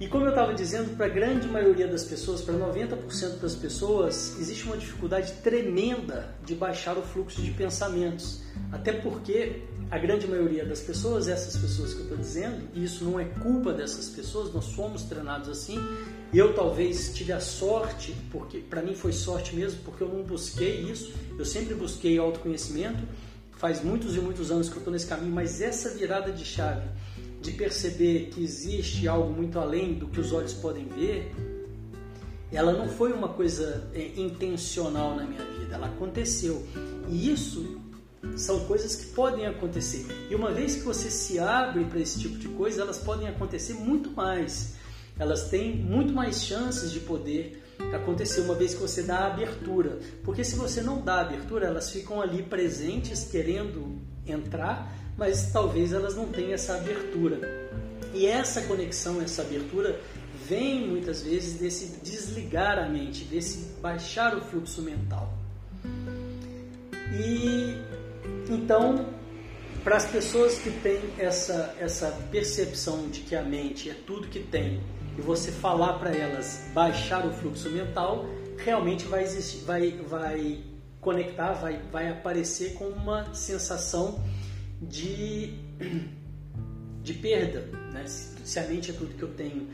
E 0.00 0.08
como 0.08 0.24
eu 0.24 0.30
estava 0.30 0.52
dizendo, 0.52 0.96
para 0.96 1.06
a 1.06 1.08
grande 1.08 1.46
maioria 1.46 1.86
das 1.86 2.02
pessoas, 2.02 2.42
para 2.42 2.54
90% 2.54 3.38
das 3.40 3.54
pessoas, 3.54 4.36
existe 4.40 4.64
uma 4.64 4.76
dificuldade 4.76 5.32
tremenda 5.34 6.34
de 6.44 6.52
baixar 6.52 6.98
o 6.98 7.02
fluxo 7.02 7.40
de 7.40 7.52
pensamentos. 7.52 8.42
Até 8.72 8.92
porque 8.92 9.62
a 9.92 9.96
grande 9.96 10.26
maioria 10.26 10.66
das 10.66 10.80
pessoas, 10.80 11.28
essas 11.28 11.56
pessoas 11.56 11.94
que 11.94 12.00
eu 12.00 12.04
estou 12.04 12.18
dizendo, 12.18 12.68
e 12.74 12.82
isso 12.82 13.04
não 13.04 13.20
é 13.20 13.24
culpa 13.24 13.72
dessas 13.72 14.08
pessoas, 14.08 14.52
nós 14.52 14.72
fomos 14.72 15.04
treinados 15.04 15.48
assim. 15.48 15.78
Eu 16.32 16.54
talvez 16.54 17.14
tive 17.14 17.32
a 17.32 17.38
sorte, 17.38 18.16
porque 18.32 18.58
para 18.58 18.82
mim 18.82 18.96
foi 18.96 19.12
sorte 19.12 19.54
mesmo, 19.54 19.80
porque 19.84 20.02
eu 20.02 20.08
não 20.08 20.24
busquei 20.24 20.80
isso, 20.80 21.14
eu 21.38 21.44
sempre 21.44 21.72
busquei 21.72 22.18
autoconhecimento. 22.18 23.04
Faz 23.52 23.80
muitos 23.84 24.16
e 24.16 24.18
muitos 24.18 24.50
anos 24.50 24.68
que 24.68 24.74
eu 24.74 24.78
estou 24.78 24.92
nesse 24.92 25.06
caminho, 25.06 25.32
mas 25.32 25.60
essa 25.60 25.90
virada 25.90 26.32
de 26.32 26.44
chave 26.44 26.88
de 27.44 27.52
perceber 27.52 28.30
que 28.32 28.42
existe 28.42 29.06
algo 29.06 29.30
muito 29.30 29.58
além 29.58 29.92
do 29.92 30.06
que 30.08 30.18
os 30.18 30.32
olhos 30.32 30.54
podem 30.54 30.88
ver, 30.88 31.30
ela 32.50 32.72
não 32.72 32.88
foi 32.88 33.12
uma 33.12 33.28
coisa 33.28 33.86
é, 33.92 34.12
intencional 34.16 35.14
na 35.14 35.24
minha 35.24 35.44
vida, 35.44 35.74
ela 35.74 35.88
aconteceu. 35.88 36.66
E 37.06 37.30
isso 37.30 37.78
são 38.34 38.60
coisas 38.60 38.96
que 38.96 39.06
podem 39.08 39.46
acontecer. 39.46 40.06
E 40.30 40.34
uma 40.34 40.52
vez 40.52 40.76
que 40.76 40.82
você 40.82 41.10
se 41.10 41.38
abre 41.38 41.84
para 41.84 42.00
esse 42.00 42.18
tipo 42.18 42.38
de 42.38 42.48
coisa, 42.48 42.80
elas 42.80 42.96
podem 42.96 43.28
acontecer 43.28 43.74
muito 43.74 44.10
mais. 44.10 44.76
Elas 45.18 45.50
têm 45.50 45.76
muito 45.76 46.14
mais 46.14 46.42
chances 46.42 46.90
de 46.90 47.00
poder 47.00 47.62
acontecer 47.92 48.40
uma 48.40 48.54
vez 48.54 48.72
que 48.72 48.80
você 48.80 49.02
dá 49.02 49.26
abertura. 49.26 49.98
Porque 50.24 50.42
se 50.42 50.56
você 50.56 50.80
não 50.80 51.02
dá 51.02 51.20
abertura, 51.20 51.66
elas 51.66 51.90
ficam 51.90 52.22
ali 52.22 52.42
presentes, 52.42 53.24
querendo 53.24 54.00
entrar, 54.26 54.92
mas 55.16 55.50
talvez 55.52 55.92
elas 55.92 56.16
não 56.16 56.28
tenham 56.28 56.52
essa 56.52 56.76
abertura. 56.76 57.68
E 58.12 58.26
essa 58.26 58.62
conexão, 58.62 59.20
essa 59.20 59.42
abertura 59.42 60.00
vem 60.46 60.86
muitas 60.86 61.22
vezes 61.22 61.58
desse 61.58 62.00
desligar 62.02 62.78
a 62.78 62.88
mente, 62.88 63.24
desse 63.24 63.80
baixar 63.80 64.36
o 64.36 64.40
fluxo 64.40 64.82
mental. 64.82 65.32
E 67.12 67.76
então, 68.50 69.06
para 69.82 69.96
as 69.96 70.06
pessoas 70.06 70.58
que 70.58 70.70
têm 70.70 71.00
essa, 71.18 71.74
essa 71.78 72.10
percepção 72.30 73.08
de 73.08 73.20
que 73.20 73.34
a 73.36 73.42
mente 73.42 73.90
é 73.90 73.94
tudo 74.06 74.28
que 74.28 74.40
tem, 74.40 74.80
e 75.16 75.20
você 75.20 75.52
falar 75.52 75.94
para 75.94 76.14
elas 76.14 76.68
baixar 76.74 77.24
o 77.24 77.32
fluxo 77.32 77.70
mental, 77.70 78.26
realmente 78.58 79.04
vai 79.04 79.22
existir, 79.22 79.64
vai, 79.64 79.90
vai 80.08 80.62
conectar, 81.04 81.52
vai, 81.52 81.80
vai 81.92 82.08
aparecer 82.08 82.72
com 82.72 82.86
uma 82.86 83.32
sensação 83.34 84.24
de, 84.80 85.54
de 87.02 87.14
perda. 87.14 87.60
Né? 87.92 88.04
Se 88.06 88.58
a 88.58 88.66
mente 88.66 88.90
é 88.90 88.94
tudo 88.94 89.14
que 89.14 89.22
eu 89.22 89.32
tenho 89.34 89.68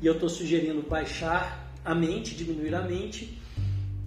e 0.00 0.06
eu 0.06 0.14
estou 0.14 0.28
sugerindo 0.28 0.82
baixar 0.82 1.74
a 1.84 1.94
mente, 1.94 2.34
diminuir 2.34 2.74
a 2.74 2.82
mente, 2.82 3.38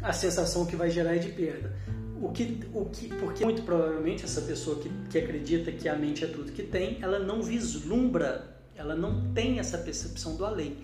a 0.02 0.14
sensação 0.14 0.66
que 0.66 0.76
vai 0.76 0.90
gerar 0.90 1.16
é 1.16 1.20
de 1.20 1.30
perda. 1.30 1.76
O 2.22 2.32
que, 2.32 2.60
o 2.74 2.86
que, 2.86 3.08
porque 3.08 3.46
muito 3.46 3.62
provavelmente 3.64 4.26
essa 4.26 4.42
pessoa 4.42 4.80
que, 4.80 4.90
que 5.10 5.18
acredita 5.18 5.72
que 5.72 5.88
a 5.88 5.96
mente 5.96 6.24
é 6.24 6.28
tudo 6.28 6.52
que 6.52 6.64
tem, 6.64 6.98
ela 7.02 7.20
não 7.20 7.42
vislumbra, 7.42 8.58
ela 8.76 8.96
não 8.96 9.32
tem 9.34 9.60
essa 9.60 9.78
percepção 9.78 10.36
do 10.36 10.46
além, 10.46 10.78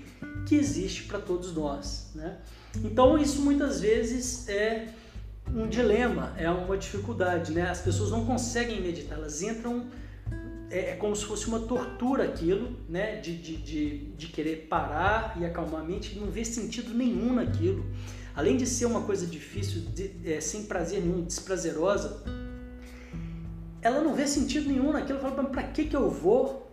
que 0.46 0.56
existe 0.56 1.04
para 1.04 1.20
todos 1.20 1.54
nós. 1.54 2.12
Né? 2.16 2.38
Então 2.84 3.18
isso 3.18 3.42
muitas 3.42 3.82
vezes 3.82 4.48
é 4.48 4.88
um 5.54 5.68
dilema, 5.68 6.34
é 6.38 6.50
uma 6.50 6.78
dificuldade, 6.78 7.52
né? 7.52 7.70
As 7.70 7.82
pessoas 7.82 8.12
não 8.12 8.26
conseguem 8.26 8.82
meditar, 8.82 9.18
elas 9.18 9.42
entram 9.42 9.86
é, 10.70 10.92
é 10.92 10.96
como 10.96 11.16
se 11.16 11.26
fosse 11.26 11.48
uma 11.48 11.60
tortura 11.60 12.24
aquilo, 12.24 12.76
né? 12.90 13.18
De, 13.18 13.36
de, 13.38 13.58
de, 13.58 13.98
de, 14.12 14.28
querer 14.28 14.68
parar 14.68 15.38
e 15.40 15.46
acalmar 15.46 15.82
a 15.82 15.84
mente, 15.84 16.18
não 16.18 16.28
vê 16.28 16.44
sentido 16.44 16.94
nenhum 16.94 17.34
naquilo. 17.34 17.86
Além 18.36 18.58
de 18.58 18.66
ser 18.66 18.86
uma 18.86 19.02
coisa 19.02 19.26
difícil, 19.26 19.82
de, 19.94 20.12
é, 20.26 20.42
sem 20.42 20.64
prazer 20.64 21.02
nenhum, 21.02 21.24
desprazerosa, 21.24 22.22
ela 23.82 24.02
não 24.02 24.14
vê 24.14 24.28
sentido 24.28 24.68
nenhum 24.68 24.92
naquilo. 24.92 25.20
Fala, 25.20 25.46
para 25.46 25.64
que 25.64 25.86
que 25.86 25.96
eu 25.96 26.10
vou 26.10 26.66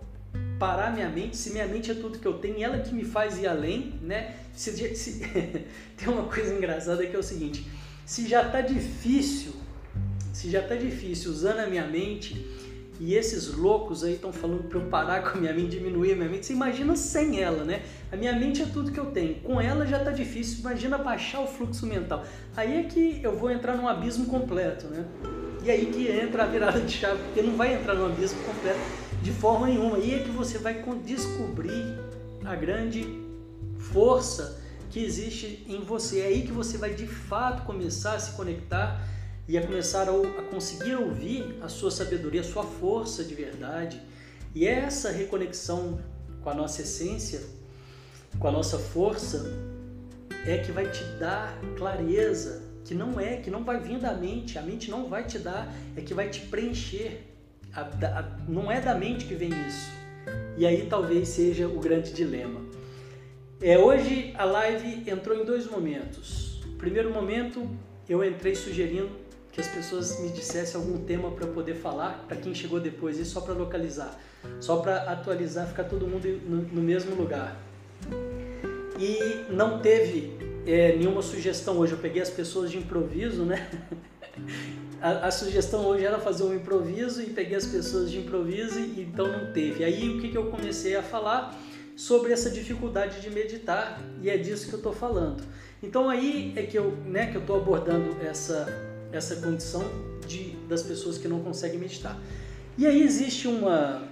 parar 0.59 0.93
minha 0.93 1.09
mente 1.09 1.37
se 1.37 1.51
minha 1.51 1.67
mente 1.67 1.91
é 1.91 1.95
tudo 1.95 2.19
que 2.19 2.27
eu 2.27 2.39
tenho? 2.39 2.63
Ela 2.65 2.79
que 2.81 2.93
me 2.93 3.05
faz 3.05 3.39
ir 3.39 3.47
além, 3.47 3.95
né? 4.03 4.35
Se, 4.55 4.73
se, 4.97 5.21
tem 5.97 6.09
uma 6.09 6.25
coisa 6.25 6.53
engraçada 6.53 7.07
que 7.07 7.15
é 7.15 7.19
o 7.19 7.23
seguinte 7.23 7.65
se 8.05 8.29
já 8.29 8.43
está 8.43 8.61
difícil, 8.61 9.53
se 10.33 10.51
já 10.51 10.61
está 10.61 10.75
difícil 10.75 11.31
usando 11.31 11.61
a 11.61 11.67
minha 11.67 11.87
mente 11.87 12.47
e 13.01 13.15
esses 13.15 13.49
loucos 13.49 14.05
aí 14.05 14.15
estão 14.15 14.33
falando 14.33 14.65
para 14.65 14.79
eu 14.79 14.87
parar 14.87 15.23
com 15.23 15.37
a 15.37 15.41
minha 15.41 15.53
mente, 15.53 15.71
diminuir 15.71 16.13
a 16.13 16.17
minha 16.17 16.29
mente, 16.29 16.47
você 16.47 16.53
imagina 16.53 16.95
sem 16.95 17.41
ela, 17.41 17.65
né? 17.65 17.83
A 18.13 18.17
minha 18.17 18.33
mente 18.33 18.63
é 18.63 18.67
tudo 18.67 18.93
que 18.93 19.01
eu 19.01 19.07
tenho, 19.07 19.37
com 19.37 19.61
ela 19.61 19.87
já 19.87 19.99
está 19.99 20.11
difícil, 20.11 20.61
imagina 20.61 20.99
baixar 20.99 21.41
o 21.41 21.47
fluxo 21.47 21.87
mental. 21.87 22.25
Aí 22.57 22.79
é 22.79 22.83
que 22.85 23.21
eu 23.23 23.37
vou 23.37 23.51
entrar 23.51 23.77
num 23.77 23.89
abismo 23.89 24.27
completo, 24.27 24.87
né? 24.87 25.05
E 25.65 25.71
aí 25.71 25.87
que 25.87 26.09
entra 26.09 26.45
a 26.45 26.47
virada 26.47 26.81
de 26.81 26.93
chave, 26.93 27.21
porque 27.25 27.43
não 27.43 27.57
vai 27.57 27.75
entrar 27.75 27.95
num 27.95 28.07
abismo 28.07 28.41
completo 28.43 28.81
de 29.23 29.31
forma 29.33 29.67
nenhuma. 29.67 29.97
Aí 29.97 30.15
é 30.15 30.19
que 30.21 30.31
você 30.31 30.59
vai 30.59 30.85
descobrir 31.05 31.99
a 32.45 32.55
grande 32.55 33.21
força 33.79 34.62
que 34.93 35.03
existe 35.03 35.65
em 35.67 35.81
você. 35.81 36.21
É 36.21 36.27
aí 36.27 36.43
que 36.43 36.53
você 36.53 36.77
vai 36.77 36.95
de 36.95 37.07
fato 37.07 37.65
começar 37.65 38.15
a 38.15 38.19
se 38.19 38.33
conectar 38.33 39.03
e 39.49 39.57
a 39.57 39.67
começar 39.67 40.07
a, 40.09 40.43
conseguir 40.51 40.95
ouvir 40.97 41.57
a 41.63 41.69
sua 41.69 41.91
sabedoria, 41.91 42.43
a 42.43 42.45
sua 42.45 42.63
força 42.63 43.25
de 43.25 43.35
verdade. 43.35 44.01
E 44.55 44.67
essa 44.67 45.11
reconexão 45.11 45.99
com 46.43 46.51
a 46.51 46.55
nossa 46.55 46.83
essência, 46.83 47.41
com 48.39 48.47
a 48.47 48.53
nossa 48.53 48.79
força, 48.79 49.51
é 50.47 50.59
que 50.59 50.71
vai 50.71 50.91
te 50.91 51.03
dar 51.19 51.59
clareza, 51.77 52.63
que 52.85 52.95
não 52.95 53.19
é, 53.19 53.39
que 53.39 53.51
não 53.51 53.65
vai 53.65 53.81
vir 53.81 53.99
da 53.99 54.13
mente, 54.13 54.59
a 54.59 54.63
mente 54.63 54.91
não 54.91 55.09
vai 55.09 55.25
te 55.25 55.39
dar, 55.39 55.73
é 55.97 56.03
que 56.03 56.13
vai 56.13 56.29
te 56.29 56.41
preencher. 56.41 57.29
A, 57.73 57.81
a, 57.81 58.23
não 58.47 58.71
é 58.71 58.79
da 58.79 58.95
mente 58.95 59.25
que 59.25 59.35
vem 59.35 59.51
isso. 59.67 59.91
E 60.59 60.67
aí 60.67 60.87
talvez 60.87 61.29
seja 61.29 61.67
o 61.67 61.81
grande 61.81 62.13
dilema. 62.13 62.72
É, 63.65 63.79
hoje 63.79 64.35
a 64.37 64.45
live 64.45 65.09
entrou 65.09 65.41
em 65.41 65.45
dois 65.45 65.71
momentos. 65.71 66.61
primeiro 66.79 67.13
momento, 67.13 67.65
eu 68.09 68.25
entrei 68.25 68.57
sugerindo 68.57 69.11
que 69.53 69.61
as 69.61 69.69
pessoas 69.69 70.19
me 70.19 70.31
dissessem 70.31 70.81
algum 70.81 71.05
tema 71.05 71.31
para 71.31 71.47
poder 71.47 71.75
falar, 71.75 72.25
para 72.27 72.37
quem 72.39 72.53
chegou 72.53 72.81
depois, 72.81 73.21
e 73.21 73.25
só 73.25 73.41
para 73.41 73.55
localizar, 73.55 74.19
só 74.59 74.79
para 74.79 75.13
atualizar, 75.13 75.69
ficar 75.69 75.85
todo 75.85 76.09
mundo 76.09 76.27
no, 76.45 76.63
no, 76.63 76.83
mesmo 76.83 77.15
lugar. 77.15 77.57
E 78.99 79.53
não 79.53 79.79
teve 79.79 80.37
é, 80.67 80.97
nenhuma 80.97 81.23
sugestão 81.23 81.79
hoje, 81.79 81.93
eu 81.93 81.99
peguei 81.99 82.21
as 82.21 82.31
pessoas 82.31 82.69
de 82.69 82.79
improviso, 82.79 83.45
né? 83.45 83.71
a, 85.01 85.29
a, 85.29 85.31
sugestão 85.31 85.87
hoje 85.87 86.05
era 86.05 86.19
fazer 86.19 86.43
um 86.43 86.53
improviso 86.53 87.23
e 87.23 87.27
peguei 87.27 87.57
as 87.57 87.67
pessoas 87.67 88.11
de 88.11 88.19
improviso 88.19 88.81
e 88.81 89.03
então 89.03 89.29
não 89.29 89.53
teve. 89.53 89.85
Aí 89.85 90.09
o 90.09 90.21
que, 90.21 90.31
que 90.31 90.37
eu 90.37 90.47
comecei 90.47 90.97
a 90.97 91.03
falar? 91.03 91.57
Sobre 92.07 92.33
essa 92.33 92.51
dificuldade 92.51 93.21
de 93.21 93.31
meditar 93.31 94.01
e 94.21 94.29
é 94.29 94.37
disso 94.37 94.67
que 94.67 94.73
eu 94.73 94.79
estou 94.79 94.93
falando. 94.93 95.45
Então 95.81 96.11
aí 96.11 96.53
é 96.57 96.63
que 96.65 96.77
eu, 96.77 96.97
né, 97.07 97.31
que 97.31 97.37
eu 97.37 97.41
estou 97.41 97.57
abordando 97.57 98.17
essa 98.21 98.67
essa 99.13 99.37
condição 99.37 99.85
de 100.27 100.57
das 100.69 100.83
pessoas 100.83 101.17
que 101.17 101.29
não 101.29 101.41
conseguem 101.41 101.79
meditar. 101.79 102.19
E 102.77 102.87
aí 102.87 103.03
existe 103.03 103.47
uma 103.47 104.09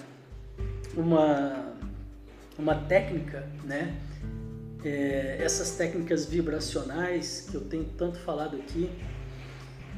uma 0.96 1.74
uma 2.56 2.74
técnica, 2.76 3.48
né? 3.64 3.96
É, 4.84 5.38
essas 5.40 5.72
técnicas 5.72 6.24
vibracionais 6.26 7.48
que 7.50 7.56
eu 7.56 7.62
tenho 7.62 7.84
tanto 7.98 8.18
falado 8.18 8.56
aqui, 8.56 8.88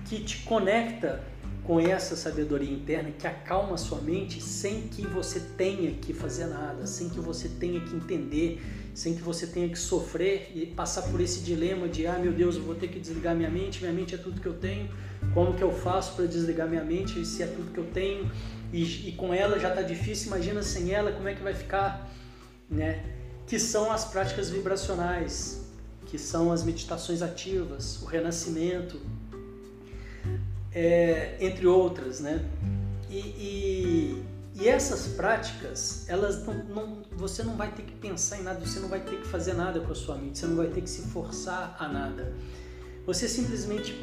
que 0.06 0.24
te 0.24 0.38
conecta 0.44 1.22
com 1.64 1.78
essa 1.78 2.16
sabedoria 2.16 2.70
interna 2.70 3.10
que 3.12 3.26
acalma 3.26 3.74
a 3.74 3.78
sua 3.78 4.00
mente 4.00 4.42
sem 4.42 4.88
que 4.88 5.06
você 5.06 5.38
tenha 5.56 5.92
que 5.92 6.12
fazer 6.12 6.46
nada, 6.46 6.86
sem 6.86 7.08
que 7.08 7.20
você 7.20 7.48
tenha 7.48 7.80
que 7.80 7.94
entender, 7.94 8.60
sem 8.94 9.14
que 9.14 9.22
você 9.22 9.46
tenha 9.46 9.68
que 9.68 9.78
sofrer 9.78 10.50
e 10.54 10.66
passar 10.66 11.02
por 11.02 11.20
esse 11.20 11.40
dilema 11.40 11.88
de 11.88 12.06
ah 12.06 12.18
meu 12.18 12.32
Deus, 12.32 12.56
eu 12.56 12.62
vou 12.62 12.74
ter 12.74 12.88
que 12.88 12.98
desligar 12.98 13.36
minha 13.36 13.50
mente, 13.50 13.80
minha 13.80 13.92
mente 13.92 14.14
é 14.14 14.18
tudo 14.18 14.40
que 14.40 14.46
eu 14.46 14.54
tenho, 14.54 14.88
como 15.32 15.54
que 15.54 15.62
eu 15.62 15.72
faço 15.72 16.16
para 16.16 16.26
desligar 16.26 16.68
minha 16.68 16.84
mente 16.84 17.24
se 17.24 17.42
é 17.42 17.46
tudo 17.46 17.72
que 17.72 17.78
eu 17.78 17.86
tenho 17.92 18.28
e, 18.72 19.08
e 19.10 19.12
com 19.12 19.32
ela 19.32 19.58
já 19.58 19.68
está 19.68 19.82
difícil, 19.82 20.28
imagina 20.28 20.62
sem 20.62 20.92
ela 20.92 21.12
como 21.12 21.28
é 21.28 21.34
que 21.34 21.42
vai 21.42 21.54
ficar, 21.54 22.10
né? 22.68 23.04
Que 23.46 23.58
são 23.58 23.92
as 23.92 24.04
práticas 24.04 24.50
vibracionais, 24.50 25.62
que 26.06 26.18
são 26.18 26.50
as 26.50 26.64
meditações 26.64 27.22
ativas, 27.22 28.00
o 28.02 28.06
renascimento, 28.06 29.00
é, 30.74 31.36
entre 31.40 31.66
outras, 31.66 32.20
né? 32.20 32.44
E, 33.10 33.18
e, 33.18 34.24
e, 34.54 34.68
essas 34.68 35.08
práticas, 35.08 36.08
elas 36.08 36.46
não, 36.46 36.54
não, 36.64 37.02
você 37.12 37.42
não 37.42 37.56
vai 37.56 37.70
ter 37.70 37.82
que 37.82 37.92
pensar 37.92 38.38
em 38.38 38.42
nada, 38.42 38.60
você 38.64 38.80
não 38.80 38.88
vai 38.88 39.00
ter 39.00 39.16
que 39.16 39.26
fazer 39.26 39.54
nada 39.54 39.80
com 39.80 39.92
a 39.92 39.94
sua 39.94 40.16
mente, 40.16 40.38
você 40.38 40.46
não 40.46 40.56
vai 40.56 40.68
ter 40.68 40.80
que 40.80 40.88
se 40.88 41.02
forçar 41.02 41.76
a 41.78 41.88
nada. 41.88 42.32
Você 43.04 43.28
simplesmente 43.28 43.94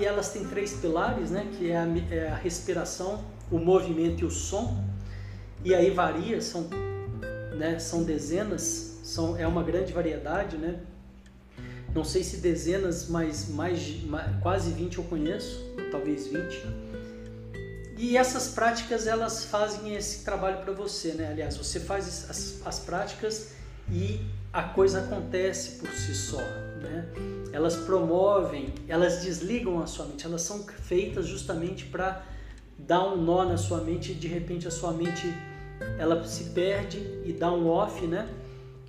e 0.00 0.04
elas 0.04 0.30
têm 0.30 0.44
três 0.44 0.72
pilares, 0.74 1.30
né? 1.30 1.46
Que 1.58 1.70
é 1.70 1.76
a, 1.76 1.86
é 2.10 2.28
a 2.28 2.34
respiração, 2.34 3.22
o 3.50 3.58
movimento 3.58 4.22
e 4.22 4.24
o 4.24 4.30
som. 4.30 4.82
E 5.64 5.74
aí 5.74 5.90
varia, 5.90 6.40
são, 6.40 6.68
né? 7.58 7.78
São 7.78 8.02
dezenas, 8.02 9.00
são 9.02 9.36
é 9.36 9.46
uma 9.46 9.62
grande 9.62 9.92
variedade, 9.92 10.56
né? 10.56 10.80
Não 11.96 12.04
sei 12.04 12.22
se 12.22 12.36
dezenas, 12.36 13.08
mas 13.08 13.48
mais, 13.48 14.02
mais 14.02 14.30
quase 14.42 14.70
20 14.70 14.98
eu 14.98 15.04
conheço, 15.04 15.64
talvez 15.90 16.26
20. 16.26 16.62
E 17.96 18.18
essas 18.18 18.48
práticas 18.48 19.06
elas 19.06 19.46
fazem 19.46 19.94
esse 19.94 20.22
trabalho 20.22 20.58
para 20.58 20.74
você, 20.74 21.14
né? 21.14 21.30
Aliás, 21.30 21.56
você 21.56 21.80
faz 21.80 22.28
as, 22.28 22.60
as 22.66 22.78
práticas 22.80 23.52
e 23.90 24.20
a 24.52 24.62
coisa 24.62 25.00
acontece 25.00 25.78
por 25.78 25.88
si 25.88 26.14
só, 26.14 26.42
né? 26.82 27.08
Elas 27.50 27.76
promovem, 27.76 28.74
elas 28.86 29.22
desligam 29.22 29.82
a 29.82 29.86
sua 29.86 30.04
mente, 30.04 30.26
elas 30.26 30.42
são 30.42 30.66
feitas 30.66 31.26
justamente 31.26 31.86
para 31.86 32.22
dar 32.76 33.06
um 33.06 33.16
nó 33.16 33.42
na 33.46 33.56
sua 33.56 33.80
mente 33.80 34.12
e 34.12 34.14
de 34.14 34.28
repente 34.28 34.68
a 34.68 34.70
sua 34.70 34.92
mente 34.92 35.32
ela 35.98 36.22
se 36.26 36.44
perde 36.50 36.98
e 37.24 37.32
dá 37.32 37.50
um 37.50 37.66
off, 37.66 38.06
né? 38.06 38.28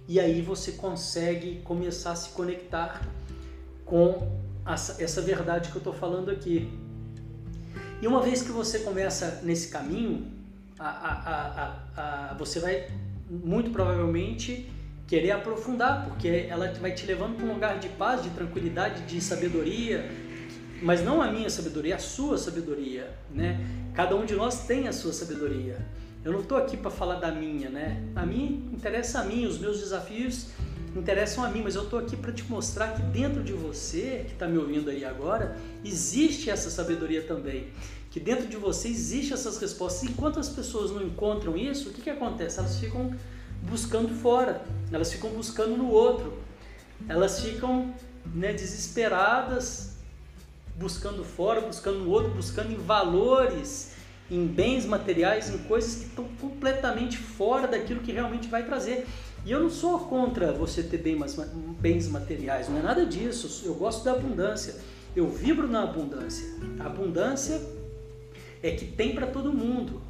E 0.07 0.19
aí 0.19 0.41
você 0.41 0.73
consegue 0.73 1.61
começar 1.63 2.11
a 2.11 2.15
se 2.15 2.29
conectar 2.29 3.01
com 3.85 4.31
essa 4.99 5.21
verdade 5.21 5.69
que 5.69 5.75
eu 5.75 5.79
estou 5.79 5.93
falando 5.93 6.29
aqui. 6.29 6.69
E 8.01 8.07
uma 8.07 8.21
vez 8.21 8.41
que 8.41 8.51
você 8.51 8.79
começa 8.79 9.41
nesse 9.43 9.69
caminho, 9.69 10.31
a, 10.77 10.87
a, 10.87 12.31
a, 12.31 12.33
você 12.35 12.59
vai 12.59 12.87
muito 13.29 13.71
provavelmente 13.71 14.69
querer 15.07 15.31
aprofundar, 15.31 16.05
porque 16.05 16.47
ela 16.49 16.71
vai 16.73 16.91
te 16.91 17.05
levando 17.05 17.35
para 17.37 17.45
um 17.45 17.53
lugar 17.53 17.79
de 17.79 17.89
paz, 17.89 18.21
de 18.21 18.29
tranquilidade, 18.29 19.03
de 19.03 19.19
sabedoria, 19.19 20.09
mas 20.81 21.03
não 21.03 21.21
a 21.21 21.31
minha 21.31 21.49
sabedoria, 21.49 21.95
a 21.95 21.99
sua 21.99 22.37
sabedoria, 22.37 23.09
né? 23.31 23.59
Cada 23.95 24.15
um 24.15 24.25
de 24.25 24.35
nós 24.35 24.67
tem 24.67 24.87
a 24.87 24.93
sua 24.93 25.11
sabedoria. 25.11 25.77
Eu 26.27 26.33
não 26.33 26.41
estou 26.41 26.57
aqui 26.57 26.75
para 26.75 26.91
falar 26.91 27.21
da 27.21 27.31
minha, 27.31 27.69
né? 27.69 28.03
A 28.13 28.25
mim 28.25 28.69
interessa 28.73 29.21
a 29.21 29.23
mim, 29.23 29.45
os 29.45 29.57
meus 29.57 29.79
desafios 29.79 30.47
interessam 30.93 31.41
a 31.41 31.49
mim, 31.49 31.61
mas 31.63 31.75
eu 31.75 31.83
estou 31.83 31.97
aqui 31.97 32.17
para 32.17 32.33
te 32.33 32.43
mostrar 32.43 32.95
que 32.95 33.01
dentro 33.01 33.41
de 33.41 33.53
você, 33.53 34.25
que 34.27 34.33
está 34.33 34.45
me 34.45 34.57
ouvindo 34.57 34.89
aí 34.89 35.05
agora, 35.05 35.57
existe 35.85 36.49
essa 36.49 36.69
sabedoria 36.69 37.21
também. 37.21 37.69
Que 38.11 38.19
dentro 38.19 38.45
de 38.45 38.57
você 38.57 38.89
existe 38.89 39.31
essas 39.31 39.57
respostas. 39.57 40.03
Enquanto 40.03 40.37
as 40.37 40.49
pessoas 40.49 40.91
não 40.91 41.01
encontram 41.01 41.55
isso, 41.55 41.91
o 41.91 41.93
que, 41.93 42.01
que 42.01 42.09
acontece? 42.09 42.59
Elas 42.59 42.77
ficam 42.77 43.15
buscando 43.61 44.13
fora, 44.13 44.61
elas 44.91 45.09
ficam 45.09 45.29
buscando 45.29 45.77
no 45.77 45.89
outro, 45.89 46.37
elas 47.07 47.39
ficam 47.39 47.95
né, 48.35 48.51
desesperadas, 48.51 49.95
buscando 50.75 51.23
fora, 51.23 51.61
buscando 51.61 51.99
no 51.99 52.09
outro, 52.09 52.31
buscando 52.31 52.73
em 52.73 52.77
valores 52.77 53.95
em 54.29 54.45
bens 54.45 54.85
materiais, 54.85 55.49
em 55.49 55.57
coisas 55.59 55.95
que 55.95 56.05
estão 56.05 56.25
completamente 56.39 57.17
fora 57.17 57.67
daquilo 57.67 58.01
que 58.01 58.11
realmente 58.11 58.47
vai 58.47 58.63
trazer. 58.63 59.07
E 59.45 59.51
eu 59.51 59.61
não 59.61 59.69
sou 59.69 59.99
contra 59.99 60.51
você 60.51 60.83
ter 60.83 61.01
bens 61.79 62.07
materiais, 62.09 62.67
não 62.67 62.79
é 62.79 62.81
nada 62.81 63.05
disso. 63.05 63.65
Eu 63.65 63.75
gosto 63.75 64.03
da 64.03 64.11
abundância. 64.11 64.75
Eu 65.15 65.29
vibro 65.29 65.67
na 65.67 65.83
abundância. 65.83 66.45
A 66.79 66.85
abundância 66.85 67.61
é 68.61 68.71
que 68.71 68.85
tem 68.85 69.15
para 69.15 69.27
todo 69.27 69.53
mundo. 69.53 70.01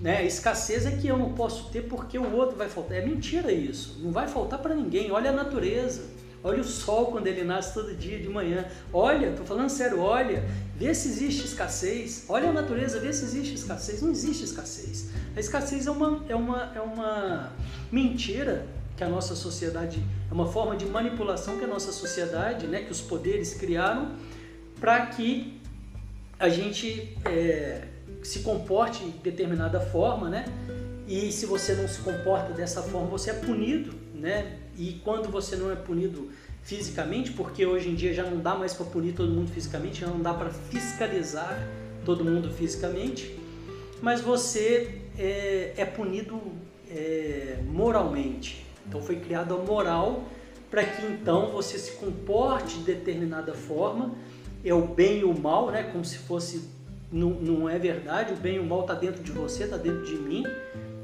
Né? 0.00 0.18
A 0.18 0.22
escassez 0.22 0.86
é 0.86 0.92
que 0.92 1.08
eu 1.08 1.16
não 1.16 1.32
posso 1.32 1.70
ter 1.70 1.82
porque 1.82 2.18
o 2.18 2.32
outro 2.32 2.56
vai 2.56 2.68
faltar. 2.68 2.98
É 2.98 3.04
mentira 3.04 3.50
isso. 3.50 3.98
Não 4.00 4.12
vai 4.12 4.28
faltar 4.28 4.60
para 4.60 4.74
ninguém. 4.74 5.10
Olha 5.10 5.30
a 5.30 5.32
natureza. 5.32 6.04
Olha 6.46 6.60
o 6.60 6.64
sol 6.64 7.06
quando 7.06 7.26
ele 7.26 7.42
nasce 7.42 7.74
todo 7.74 7.92
dia 7.92 8.20
de 8.20 8.28
manhã. 8.28 8.64
Olha, 8.92 9.30
estou 9.30 9.44
falando 9.44 9.68
sério, 9.68 9.98
olha, 9.98 10.44
vê 10.76 10.94
se 10.94 11.08
existe 11.08 11.44
escassez. 11.44 12.24
Olha 12.28 12.50
a 12.50 12.52
natureza, 12.52 13.00
vê 13.00 13.12
se 13.12 13.24
existe 13.24 13.54
escassez. 13.54 14.00
Não 14.00 14.12
existe 14.12 14.44
escassez. 14.44 15.10
A 15.36 15.40
escassez 15.40 15.88
é 15.88 15.90
uma, 15.90 16.24
é 16.28 16.36
uma, 16.36 16.72
é 16.72 16.80
uma 16.80 17.52
mentira 17.90 18.64
que 18.96 19.02
a 19.02 19.08
nossa 19.08 19.34
sociedade, 19.34 20.00
é 20.30 20.32
uma 20.32 20.46
forma 20.46 20.76
de 20.76 20.86
manipulação 20.86 21.58
que 21.58 21.64
a 21.64 21.66
nossa 21.66 21.90
sociedade, 21.90 22.68
né, 22.68 22.82
que 22.82 22.92
os 22.92 23.00
poderes 23.00 23.54
criaram 23.54 24.12
para 24.78 25.04
que 25.06 25.60
a 26.38 26.48
gente 26.48 27.18
é, 27.24 27.88
se 28.22 28.40
comporte 28.40 29.04
de 29.04 29.18
determinada 29.18 29.80
forma, 29.80 30.28
né? 30.28 30.44
E 31.08 31.32
se 31.32 31.44
você 31.44 31.74
não 31.74 31.88
se 31.88 32.00
comporta 32.02 32.52
dessa 32.52 32.82
forma, 32.82 33.08
você 33.08 33.30
é 33.30 33.34
punido, 33.34 33.92
né? 34.14 34.60
E 34.78 35.00
quando 35.04 35.30
você 35.30 35.56
não 35.56 35.70
é 35.70 35.76
punido 35.76 36.30
fisicamente, 36.62 37.32
porque 37.32 37.64
hoje 37.64 37.88
em 37.88 37.94
dia 37.94 38.12
já 38.12 38.24
não 38.24 38.38
dá 38.38 38.54
mais 38.54 38.74
para 38.74 38.86
punir 38.86 39.14
todo 39.14 39.30
mundo 39.30 39.50
fisicamente, 39.50 40.00
já 40.00 40.08
não 40.08 40.20
dá 40.20 40.34
para 40.34 40.50
fiscalizar 40.50 41.56
todo 42.04 42.24
mundo 42.24 42.50
fisicamente, 42.50 43.38
mas 44.02 44.20
você 44.20 45.00
é, 45.18 45.72
é 45.76 45.84
punido 45.84 46.40
é, 46.90 47.58
moralmente. 47.66 48.66
Então 48.86 49.00
foi 49.00 49.16
criada 49.16 49.54
a 49.54 49.58
moral 49.58 50.24
para 50.70 50.84
que 50.84 51.06
então 51.06 51.50
você 51.50 51.78
se 51.78 51.92
comporte 51.92 52.78
de 52.78 52.84
determinada 52.84 53.54
forma, 53.54 54.14
é 54.64 54.74
o 54.74 54.82
bem 54.82 55.20
e 55.20 55.24
o 55.24 55.38
mal, 55.38 55.70
né? 55.70 55.84
Como 55.84 56.04
se 56.04 56.18
fosse 56.18 56.68
não, 57.10 57.30
não 57.30 57.68
é 57.68 57.78
verdade. 57.78 58.32
O 58.32 58.36
bem 58.36 58.56
e 58.56 58.58
o 58.58 58.64
mal 58.64 58.80
está 58.82 58.94
dentro 58.94 59.22
de 59.22 59.30
você, 59.30 59.64
está 59.64 59.76
dentro 59.76 60.04
de 60.04 60.16
mim. 60.16 60.44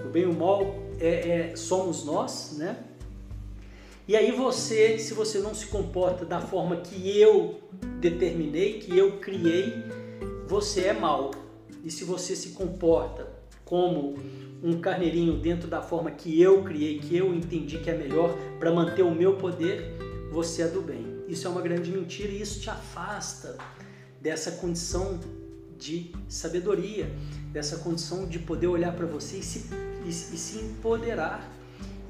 O 0.04 0.08
bem 0.08 0.24
e 0.24 0.26
o 0.26 0.34
mal 0.34 0.74
é, 0.98 1.50
é 1.52 1.56
somos 1.56 2.04
nós, 2.04 2.56
né? 2.58 2.76
E 4.12 4.16
aí 4.16 4.30
você, 4.30 4.98
se 4.98 5.14
você 5.14 5.38
não 5.38 5.54
se 5.54 5.68
comporta 5.68 6.26
da 6.26 6.38
forma 6.38 6.76
que 6.76 7.18
eu 7.18 7.62
determinei, 7.98 8.78
que 8.78 8.94
eu 8.94 9.12
criei, 9.12 9.72
você 10.46 10.82
é 10.82 10.92
mal. 10.92 11.30
E 11.82 11.90
se 11.90 12.04
você 12.04 12.36
se 12.36 12.50
comporta 12.50 13.26
como 13.64 14.18
um 14.62 14.78
carneirinho 14.82 15.38
dentro 15.38 15.66
da 15.66 15.80
forma 15.80 16.10
que 16.10 16.38
eu 16.38 16.62
criei, 16.62 16.98
que 16.98 17.16
eu 17.16 17.34
entendi 17.34 17.78
que 17.78 17.88
é 17.88 17.96
melhor 17.96 18.36
para 18.58 18.70
manter 18.70 19.00
o 19.00 19.14
meu 19.14 19.36
poder, 19.36 19.96
você 20.30 20.60
é 20.60 20.68
do 20.68 20.82
bem. 20.82 21.24
Isso 21.26 21.46
é 21.46 21.50
uma 21.50 21.62
grande 21.62 21.90
mentira 21.90 22.30
e 22.30 22.42
isso 22.42 22.60
te 22.60 22.68
afasta 22.68 23.56
dessa 24.20 24.50
condição 24.50 25.18
de 25.78 26.12
sabedoria, 26.28 27.10
dessa 27.50 27.78
condição 27.78 28.26
de 28.26 28.38
poder 28.38 28.66
olhar 28.66 28.94
para 28.94 29.06
você 29.06 29.38
e 29.38 29.42
se, 29.42 29.70
e, 30.04 30.10
e 30.10 30.12
se 30.12 30.58
empoderar 30.58 31.50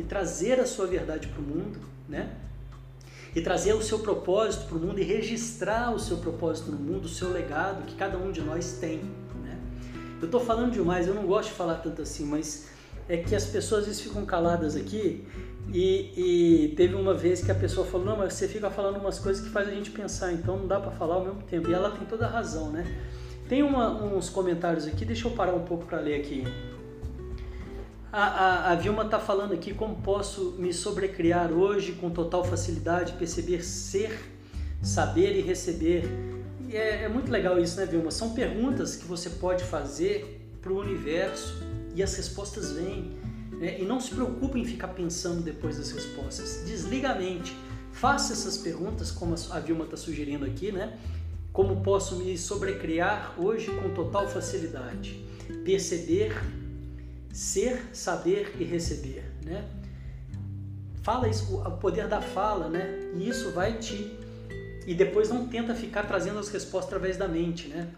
e 0.01 0.03
trazer 0.03 0.59
a 0.59 0.67
sua 0.67 0.88
verdade 0.88 1.29
para 1.29 1.41
o 1.41 1.45
mundo, 1.45 1.92
né? 2.12 2.31
E 3.35 3.40
trazer 3.40 3.72
o 3.72 3.83
seu 3.83 3.98
propósito 4.01 4.66
para 4.66 4.77
o 4.77 4.81
mundo 4.81 5.01
e 5.01 5.03
registrar 5.03 5.92
o 5.92 5.98
seu 5.98 6.18
propósito 6.18 6.70
no 6.70 6.79
mundo, 6.79 7.07
o 7.07 7.09
seu 7.09 7.33
legado 7.33 7.87
que 7.87 7.94
cada 7.94 8.18
um 8.18 8.31
de 8.31 8.42
nós 8.42 8.75
tem. 8.75 8.98
Né? 9.42 9.59
Eu 10.20 10.27
estou 10.27 10.40
falando 10.40 10.70
demais, 10.70 11.09
eu 11.09 11.14
não 11.14 11.27
gosto 11.27 11.48
de 11.48 11.55
falar 11.55 11.77
tanto 11.77 12.03
assim, 12.03 12.27
mas 12.27 12.68
é 13.09 13.16
que 13.16 13.35
as 13.35 13.46
pessoas 13.46 13.81
às 13.81 13.87
vezes 13.87 14.03
ficam 14.03 14.25
caladas 14.27 14.77
aqui 14.77 15.27
e, 15.72 16.66
e, 16.68 16.75
teve 16.77 16.94
uma 16.94 17.14
vez 17.14 17.42
que 17.42 17.51
a 17.51 17.55
pessoa 17.55 17.87
falou, 17.87 18.07
não, 18.07 18.16
mas 18.18 18.35
você 18.35 18.46
fica 18.46 18.70
falando 18.70 18.98
umas 18.98 19.18
coisas 19.18 19.42
que 19.42 19.51
faz 19.51 19.68
a 19.68 19.70
gente 19.70 19.90
pensar, 19.90 20.33
então 20.33 20.59
não 20.59 20.66
dá 20.66 20.79
para 20.79 20.90
falar 20.90 21.14
ao 21.14 21.25
mesmo 21.25 21.42
tempo. 21.42 21.70
E 21.70 21.75
ela 21.75 21.90
tem 21.90 22.07
toda 22.07 22.27
a 22.27 22.29
razão, 22.29 22.70
né? 22.70 22.85
Tem 23.48 23.62
uma, 23.62 23.90
uns 24.03 24.29
comentários 24.29 24.87
aqui, 24.87 25.05
deixa 25.05 25.29
eu 25.29 25.33
parar 25.33 25.55
um 25.55 25.64
pouco 25.64 25.87
para 25.87 26.01
ler 26.01 26.20
aqui. 26.20 26.44
A, 28.12 28.25
a, 28.25 28.72
a 28.72 28.75
Vilma 28.75 29.05
está 29.05 29.18
falando 29.18 29.55
aqui 29.55 29.72
como 29.72 29.96
posso 30.03 30.55
me 30.59 30.70
sobrecriar 30.70 31.51
hoje 31.51 31.92
com 31.92 32.11
total 32.11 32.44
facilidade, 32.44 33.14
perceber 33.14 33.64
ser, 33.64 34.31
saber 34.83 35.35
e 35.35 35.40
receber. 35.40 36.05
E 36.68 36.77
é, 36.77 37.05
é 37.05 37.09
muito 37.09 37.33
legal 37.33 37.59
isso, 37.59 37.79
né, 37.79 37.87
Vilma? 37.87 38.11
São 38.11 38.35
perguntas 38.35 38.96
que 38.96 39.07
você 39.07 39.31
pode 39.31 39.64
fazer 39.64 40.46
para 40.61 40.70
o 40.70 40.79
universo 40.79 41.55
e 41.94 42.03
as 42.03 42.14
respostas 42.14 42.72
vêm. 42.72 43.16
Né? 43.53 43.81
E 43.81 43.85
não 43.85 43.98
se 43.98 44.14
preocupe 44.14 44.61
em 44.61 44.64
ficar 44.66 44.88
pensando 44.88 45.40
depois 45.40 45.79
das 45.79 45.90
respostas. 45.90 46.64
Desliga 46.66 47.12
a 47.12 47.14
mente. 47.14 47.57
Faça 47.92 48.35
essas 48.35 48.59
perguntas, 48.59 49.11
como 49.11 49.35
a 49.51 49.61
Vilma 49.61 49.85
está 49.85 49.96
sugerindo 49.96 50.44
aqui, 50.44 50.70
né? 50.70 50.98
Como 51.51 51.83
posso 51.83 52.16
me 52.16 52.37
sobrecriar 52.37 53.35
hoje 53.38 53.70
com 53.70 53.90
total 53.90 54.29
facilidade? 54.29 55.25
Perceber, 55.64 56.35
ser, 57.33 57.88
saber 57.92 58.55
e 58.59 58.64
receber, 58.64 59.25
né? 59.45 59.64
Fala 61.03 61.29
isso, 61.29 61.57
o 61.57 61.71
poder 61.79 62.07
da 62.07 62.21
fala, 62.21 62.68
né? 62.68 63.11
E 63.14 63.29
isso 63.29 63.51
vai 63.51 63.79
te 63.79 64.18
e 64.87 64.95
depois 64.95 65.29
não 65.29 65.47
tenta 65.47 65.75
ficar 65.75 66.05
trazendo 66.05 66.38
as 66.38 66.49
respostas 66.49 66.88
através 66.88 67.16
da 67.16 67.29
mente, 67.29 67.68
né? 67.68 67.88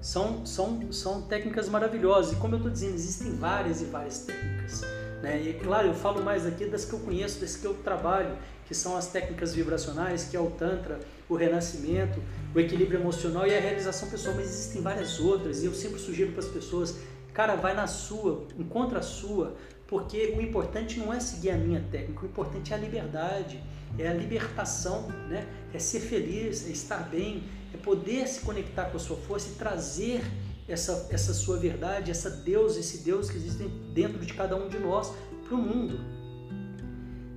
São, 0.00 0.46
são, 0.46 0.92
são 0.92 1.22
técnicas 1.22 1.68
maravilhosas. 1.68 2.32
E 2.32 2.36
como 2.36 2.54
eu 2.54 2.58
estou 2.58 2.72
dizendo, 2.72 2.94
existem 2.94 3.32
várias 3.32 3.80
e 3.82 3.84
várias 3.84 4.20
técnicas. 4.20 4.82
Né? 5.22 5.42
E 5.42 5.54
claro, 5.54 5.88
eu 5.88 5.94
falo 5.94 6.22
mais 6.22 6.46
aqui 6.46 6.64
das 6.64 6.84
que 6.84 6.92
eu 6.92 7.00
conheço, 7.00 7.40
das 7.40 7.56
que 7.56 7.66
eu 7.66 7.74
trabalho, 7.74 8.36
que 8.66 8.74
são 8.74 8.96
as 8.96 9.08
técnicas 9.08 9.52
vibracionais, 9.52 10.24
que 10.24 10.36
é 10.36 10.40
o 10.40 10.50
Tantra, 10.50 11.00
o 11.28 11.34
renascimento, 11.34 12.22
o 12.54 12.60
equilíbrio 12.60 13.00
emocional 13.00 13.46
e 13.46 13.54
a 13.54 13.60
realização 13.60 14.08
pessoal, 14.08 14.34
mas 14.34 14.46
existem 14.46 14.80
várias 14.80 15.20
outras 15.20 15.62
e 15.62 15.66
eu 15.66 15.74
sempre 15.74 15.98
sugiro 15.98 16.32
para 16.32 16.40
as 16.40 16.48
pessoas, 16.48 16.96
cara, 17.32 17.54
vai 17.54 17.74
na 17.74 17.86
sua, 17.86 18.46
encontra 18.58 19.00
a 19.00 19.02
sua, 19.02 19.56
porque 19.86 20.34
o 20.36 20.40
importante 20.40 20.98
não 20.98 21.12
é 21.12 21.18
seguir 21.18 21.50
a 21.50 21.56
minha 21.56 21.80
técnica, 21.90 22.22
o 22.22 22.26
importante 22.26 22.72
é 22.72 22.76
a 22.76 22.78
liberdade, 22.78 23.60
é 23.98 24.08
a 24.08 24.14
libertação, 24.14 25.08
né? 25.28 25.46
é 25.72 25.78
ser 25.78 26.00
feliz, 26.00 26.66
é 26.68 26.70
estar 26.70 27.08
bem, 27.08 27.42
é 27.74 27.76
poder 27.76 28.26
se 28.26 28.40
conectar 28.40 28.86
com 28.86 28.96
a 28.96 29.00
sua 29.00 29.16
força 29.16 29.50
e 29.50 29.54
trazer 29.54 30.22
essa, 30.68 31.08
essa 31.10 31.34
sua 31.34 31.56
verdade, 31.56 32.10
essa 32.10 32.30
Deus, 32.30 32.76
esse 32.76 32.98
Deus 32.98 33.30
que 33.30 33.36
existe 33.36 33.66
dentro 33.92 34.18
de 34.24 34.32
cada 34.32 34.56
um 34.56 34.68
de 34.68 34.78
nós 34.78 35.12
para 35.44 35.54
o 35.54 35.58
mundo. 35.58 35.98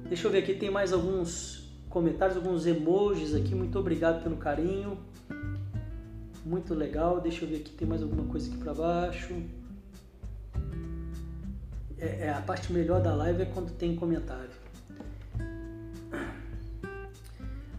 Deixa 0.08 0.28
eu 0.28 0.32
ver 0.32 0.40
aqui, 0.40 0.54
tem 0.54 0.70
mais 0.70 0.94
alguns 0.94 1.64
comentários, 1.90 2.38
alguns 2.38 2.66
emojis 2.68 3.34
aqui. 3.34 3.56
Muito 3.56 3.78
obrigado 3.80 4.24
pelo 4.24 4.38
carinho. 4.38 4.98
Muito 6.46 6.74
legal. 6.74 7.22
Deixa 7.22 7.46
eu 7.46 7.50
ver 7.50 7.58
aqui, 7.58 7.72
tem 7.72 7.88
mais 7.88 8.02
alguma 8.04 8.26
coisa 8.26 8.48
aqui 8.48 8.58
para 8.58 8.74
baixo. 8.74 9.34
É, 12.04 12.26
é, 12.26 12.30
a 12.30 12.42
parte 12.42 12.74
melhor 12.74 13.02
da 13.02 13.16
live 13.16 13.44
é 13.44 13.46
quando 13.46 13.72
tem 13.72 13.96
comentário. 13.96 14.50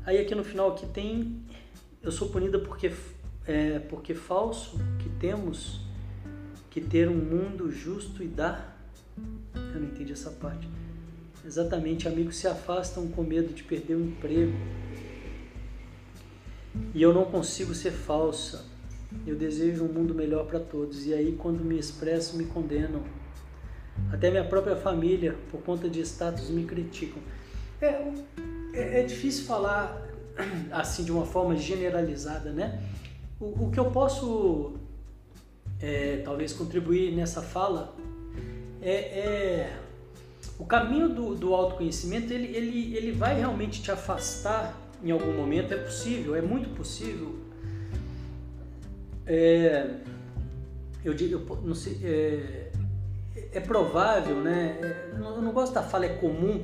Aí 0.06 0.18
aqui 0.18 0.34
no 0.34 0.42
final 0.42 0.70
aqui 0.70 0.86
tem 0.86 1.42
eu 2.02 2.10
sou 2.10 2.30
punida 2.30 2.58
porque 2.58 2.90
é, 3.46 3.78
porque 3.80 4.14
falso 4.14 4.78
que 4.98 5.10
temos 5.20 5.82
que 6.70 6.80
ter 6.80 7.06
um 7.06 7.16
mundo 7.16 7.70
justo 7.70 8.22
e 8.22 8.26
dar. 8.26 8.82
Eu 9.54 9.80
não 9.80 9.88
entendi 9.88 10.14
essa 10.14 10.30
parte. 10.30 10.66
Exatamente, 11.44 12.08
amigos 12.08 12.36
se 12.36 12.48
afastam 12.48 13.06
com 13.08 13.22
medo 13.22 13.52
de 13.52 13.62
perder 13.62 13.94
o 13.94 14.00
emprego. 14.00 14.56
E 16.94 17.02
eu 17.02 17.12
não 17.12 17.26
consigo 17.26 17.74
ser 17.74 17.90
falsa. 17.90 18.64
Eu 19.26 19.36
desejo 19.36 19.84
um 19.84 19.92
mundo 19.92 20.14
melhor 20.14 20.46
para 20.46 20.58
todos. 20.58 21.06
E 21.06 21.12
aí, 21.12 21.36
quando 21.36 21.62
me 21.62 21.78
expresso, 21.78 22.38
me 22.38 22.46
condenam. 22.46 23.02
Até 24.12 24.30
minha 24.30 24.44
própria 24.44 24.76
família, 24.76 25.36
por 25.50 25.60
conta 25.62 25.88
de 25.88 26.00
status, 26.00 26.50
me 26.50 26.64
criticam. 26.64 27.22
É, 27.80 27.86
é, 28.72 29.00
é 29.00 29.02
difícil 29.02 29.44
falar 29.44 30.02
assim 30.70 31.04
de 31.04 31.12
uma 31.12 31.24
forma 31.24 31.56
generalizada, 31.56 32.50
né? 32.50 32.82
O, 33.40 33.66
o 33.66 33.70
que 33.70 33.78
eu 33.78 33.90
posso 33.90 34.74
é, 35.80 36.22
talvez 36.24 36.52
contribuir 36.52 37.14
nessa 37.14 37.42
fala 37.42 37.94
é, 38.80 38.92
é 38.92 39.78
o 40.58 40.64
caminho 40.64 41.08
do, 41.08 41.34
do 41.34 41.54
autoconhecimento 41.54 42.32
ele, 42.32 42.54
ele, 42.56 42.96
ele 42.96 43.12
vai 43.12 43.36
realmente 43.36 43.82
te 43.82 43.90
afastar 43.90 44.78
em 45.02 45.10
algum 45.10 45.32
momento, 45.34 45.74
é 45.74 45.76
possível, 45.76 46.34
é 46.34 46.40
muito 46.40 46.70
possível. 46.70 47.34
É, 49.26 49.96
eu 51.04 51.12
digo, 51.12 51.34
eu 51.34 51.56
não 51.62 51.74
sei, 51.74 51.98
é, 52.02 52.63
é 53.54 53.60
provável, 53.60 54.36
né? 54.36 54.78
É, 54.82 55.10
eu 55.16 55.40
não 55.40 55.52
gosto 55.52 55.72
da 55.72 55.82
fala 55.82 56.06
é 56.06 56.16
comum, 56.16 56.60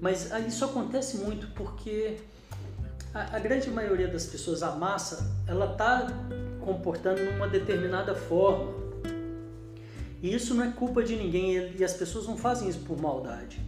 mas 0.00 0.30
isso 0.46 0.64
acontece 0.64 1.18
muito 1.18 1.48
porque 1.48 2.16
a, 3.12 3.36
a 3.36 3.38
grande 3.38 3.70
maioria 3.70 4.08
das 4.08 4.26
pessoas, 4.26 4.62
a 4.62 4.72
massa, 4.72 5.30
ela 5.46 5.72
está 5.72 6.06
comportando 6.60 7.20
de 7.20 7.28
uma 7.30 7.48
determinada 7.48 8.14
forma. 8.14 8.72
E 10.22 10.34
isso 10.34 10.54
não 10.54 10.64
é 10.64 10.72
culpa 10.72 11.02
de 11.02 11.16
ninguém 11.16 11.74
e 11.76 11.84
as 11.84 11.94
pessoas 11.94 12.26
não 12.26 12.36
fazem 12.36 12.68
isso 12.68 12.80
por 12.80 13.00
maldade. 13.00 13.60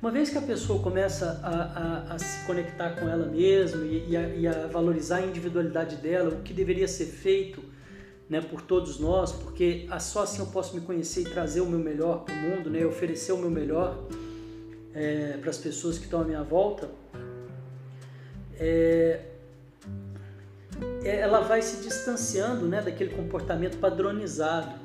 Uma 0.00 0.10
vez 0.10 0.30
que 0.30 0.38
a 0.38 0.42
pessoa 0.42 0.82
começa 0.82 1.40
a, 1.44 2.10
a, 2.10 2.14
a 2.14 2.18
se 2.18 2.44
conectar 2.44 2.90
com 2.96 3.08
ela 3.08 3.26
mesma 3.26 3.84
e, 3.84 4.10
e, 4.10 4.16
a, 4.16 4.28
e, 4.28 4.48
a, 4.48 4.66
valorizar 4.66 5.18
a 5.18 5.26
individualidade 5.26 5.96
dela, 5.96 6.30
o 6.30 6.42
que 6.42 6.52
deveria 6.52 6.88
ser 6.88 7.06
feito 7.06 7.62
né, 8.28 8.40
por 8.40 8.62
todos 8.62 8.98
nós, 8.98 9.32
porque 9.32 9.88
só 10.00 10.22
assim 10.22 10.40
eu 10.40 10.46
posso 10.46 10.74
me 10.74 10.80
conhecer 10.80 11.22
e 11.22 11.24
trazer 11.24 11.60
o 11.60 11.66
meu 11.66 11.78
melhor 11.78 12.24
para 12.24 12.34
o 12.34 12.38
mundo, 12.38 12.70
né, 12.70 12.84
oferecer 12.86 13.32
o 13.32 13.38
meu 13.38 13.50
melhor 13.50 13.98
é, 14.94 15.36
para 15.40 15.50
as 15.50 15.58
pessoas 15.58 15.98
que 15.98 16.04
estão 16.04 16.20
à 16.20 16.24
minha 16.24 16.42
volta, 16.42 16.90
é, 18.58 19.20
é, 21.04 21.20
ela 21.20 21.40
vai 21.40 21.62
se 21.62 21.82
distanciando 21.82 22.66
né, 22.66 22.80
daquele 22.80 23.14
comportamento 23.14 23.78
padronizado. 23.78 24.81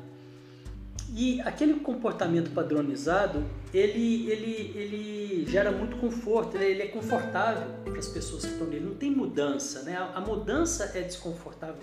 E 1.16 1.40
aquele 1.42 1.76
comportamento 1.76 2.52
padronizado, 2.52 3.44
ele, 3.74 4.30
ele, 4.30 4.72
ele 4.76 5.46
gera 5.48 5.72
muito 5.72 5.98
conforto, 5.98 6.58
ele, 6.58 6.82
é 6.82 6.88
confortável 6.88 7.68
para 7.84 7.98
as 7.98 8.08
pessoas 8.08 8.46
que 8.46 8.52
estão 8.52 8.68
nele, 8.68 8.86
não 8.86 8.96
tem 8.96 9.10
mudança, 9.10 9.84
né? 9.84 9.96
A, 9.96 10.18
a 10.18 10.22
mudança 10.22 10.92
é 10.96 11.02
desconfortável, 11.02 11.78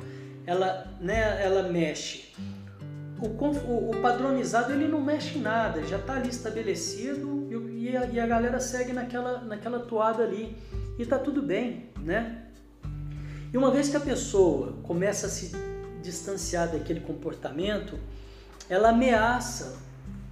ela, 0.47 0.93
né, 1.01 1.43
ela 1.43 1.63
mexe. 1.63 2.35
O, 3.19 3.27
o, 3.27 3.91
o, 3.91 4.03
padronizado 4.03 4.73
ele 4.73 4.87
não 4.87 5.01
mexe 5.01 5.39
em 5.39 5.41
nada, 5.41 5.83
já 5.85 5.97
está 5.97 6.15
ali 6.15 6.29
estabelecido 6.29 7.49
e, 7.51 7.91
e, 7.91 7.97
a, 7.97 8.07
e 8.07 8.21
a 8.21 8.27
galera 8.27 8.61
segue 8.61 8.93
naquela, 8.93 9.41
naquela 9.41 9.79
toada 9.79 10.23
ali 10.23 10.55
e 10.99 11.03
está 11.03 11.19
tudo 11.19 11.41
bem, 11.41 11.91
né? 12.03 12.43
E 13.53 13.57
uma 13.57 13.71
vez 13.71 13.89
que 13.89 13.97
a 13.97 14.01
pessoa 14.01 14.73
começa 14.83 15.27
a 15.27 15.31
se 15.31 15.53
distanciar 16.03 16.73
daquele 16.73 17.01
comportamento, 17.01 17.99
ela 18.69 18.91
ameaça, 18.91 19.77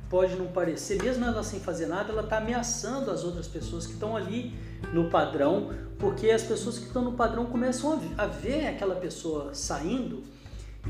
pode 0.08 0.34
não 0.36 0.46
parecer, 0.46 1.02
mesmo 1.02 1.24
ela 1.24 1.42
sem 1.42 1.60
fazer 1.60 1.86
nada, 1.86 2.12
ela 2.12 2.22
está 2.22 2.38
ameaçando 2.38 3.10
as 3.10 3.24
outras 3.24 3.46
pessoas 3.46 3.86
que 3.86 3.94
estão 3.94 4.16
ali 4.16 4.54
no 4.92 5.08
padrão, 5.08 5.70
porque 5.98 6.30
as 6.30 6.42
pessoas 6.42 6.78
que 6.78 6.86
estão 6.86 7.02
no 7.02 7.12
padrão 7.12 7.46
começam 7.46 8.00
a 8.18 8.26
ver 8.26 8.66
aquela 8.66 8.96
pessoa 8.96 9.54
saindo 9.54 10.22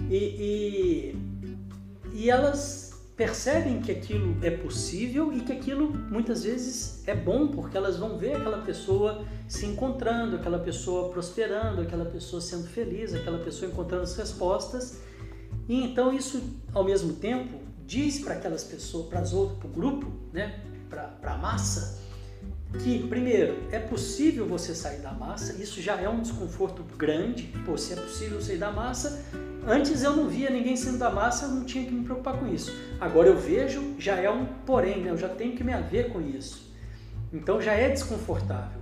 e, 0.09 0.16
e, 0.16 1.16
e 2.14 2.31
elas 2.31 2.92
percebem 3.16 3.81
que 3.81 3.92
aquilo 3.92 4.37
é 4.42 4.50
possível 4.50 5.33
e 5.33 5.40
que 5.40 5.52
aquilo 5.52 5.92
muitas 6.11 6.44
vezes 6.44 7.07
é 7.07 7.14
bom, 7.14 7.48
porque 7.48 7.76
elas 7.76 7.96
vão 7.96 8.16
ver 8.16 8.37
aquela 8.37 8.62
pessoa 8.62 9.24
se 9.46 9.66
encontrando, 9.66 10.37
aquela 10.37 10.59
pessoa 10.59 11.11
prosperando, 11.11 11.83
aquela 11.83 12.07
pessoa 12.07 12.40
sendo 12.40 12.66
feliz, 12.66 13.14
aquela 13.14 13.38
pessoa 13.38 13.70
encontrando 13.70 14.05
as 14.05 14.16
respostas. 14.16 15.00
E 15.68 15.83
então 15.83 16.12
isso, 16.12 16.42
ao 16.72 16.85
mesmo 16.85 17.14
tempo, 17.14 17.61
diz 17.87 18.20
para 18.20 18.35
aquelas 18.35 18.64
pessoas, 18.64 19.07
para 19.07 19.20
as 19.20 19.33
outras, 19.33 19.59
para 19.59 19.68
o 19.68 19.72
grupo, 19.72 20.12
né, 20.33 20.61
para 20.88 21.35
a 21.35 21.38
massa, 21.38 22.01
que, 22.81 23.07
primeiro, 23.07 23.62
é 23.70 23.79
possível 23.79 24.46
você 24.46 24.75
sair 24.75 25.01
da 25.01 25.12
massa, 25.12 25.53
isso 25.62 25.81
já 25.81 26.01
é 26.01 26.09
um 26.09 26.20
desconforto 26.20 26.83
grande, 26.96 27.44
pô, 27.66 27.77
se 27.77 27.92
é 27.92 27.96
possível 27.96 28.40
sair 28.40 28.57
da 28.57 28.70
massa, 28.70 29.22
antes 29.66 30.03
eu 30.03 30.16
não 30.16 30.29
via 30.29 30.48
ninguém 30.48 30.77
saindo 30.77 30.98
da 30.98 31.11
massa, 31.11 31.44
eu 31.44 31.51
não 31.51 31.64
tinha 31.64 31.85
que 31.85 31.92
me 31.92 32.03
preocupar 32.05 32.38
com 32.38 32.46
isso. 32.46 32.72
Agora 32.98 33.29
eu 33.29 33.38
vejo, 33.38 33.94
já 33.98 34.16
é 34.16 34.31
um 34.31 34.46
porém, 34.66 35.03
né? 35.03 35.11
eu 35.11 35.18
já 35.18 35.29
tenho 35.29 35.55
que 35.55 35.62
me 35.62 35.72
haver 35.72 36.11
com 36.12 36.20
isso. 36.20 36.72
Então 37.33 37.61
já 37.61 37.72
é 37.72 37.90
desconfortável. 37.90 38.81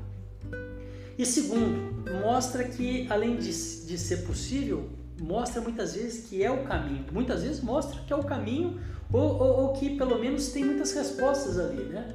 E 1.19 1.27
segundo, 1.27 1.93
mostra 2.23 2.65
que 2.65 3.07
além 3.11 3.37
de, 3.37 3.51
de 3.51 3.99
ser 3.99 4.19
possível, 4.19 4.89
mostra 5.21 5.61
muitas 5.61 5.95
vezes 5.95 6.29
que 6.29 6.43
é 6.43 6.51
o 6.51 6.65
caminho. 6.65 7.05
Muitas 7.13 7.43
vezes 7.43 7.61
mostra 7.61 8.01
que 8.07 8.13
é 8.13 8.17
o 8.17 8.25
caminho 8.25 8.81
ou, 9.13 9.21
ou, 9.21 9.61
ou 9.61 9.73
que 9.75 9.97
pelo 9.97 10.19
menos 10.19 10.49
tem 10.49 10.65
muitas 10.65 10.93
respostas 10.93 11.59
ali, 11.59 11.85
né? 11.85 12.15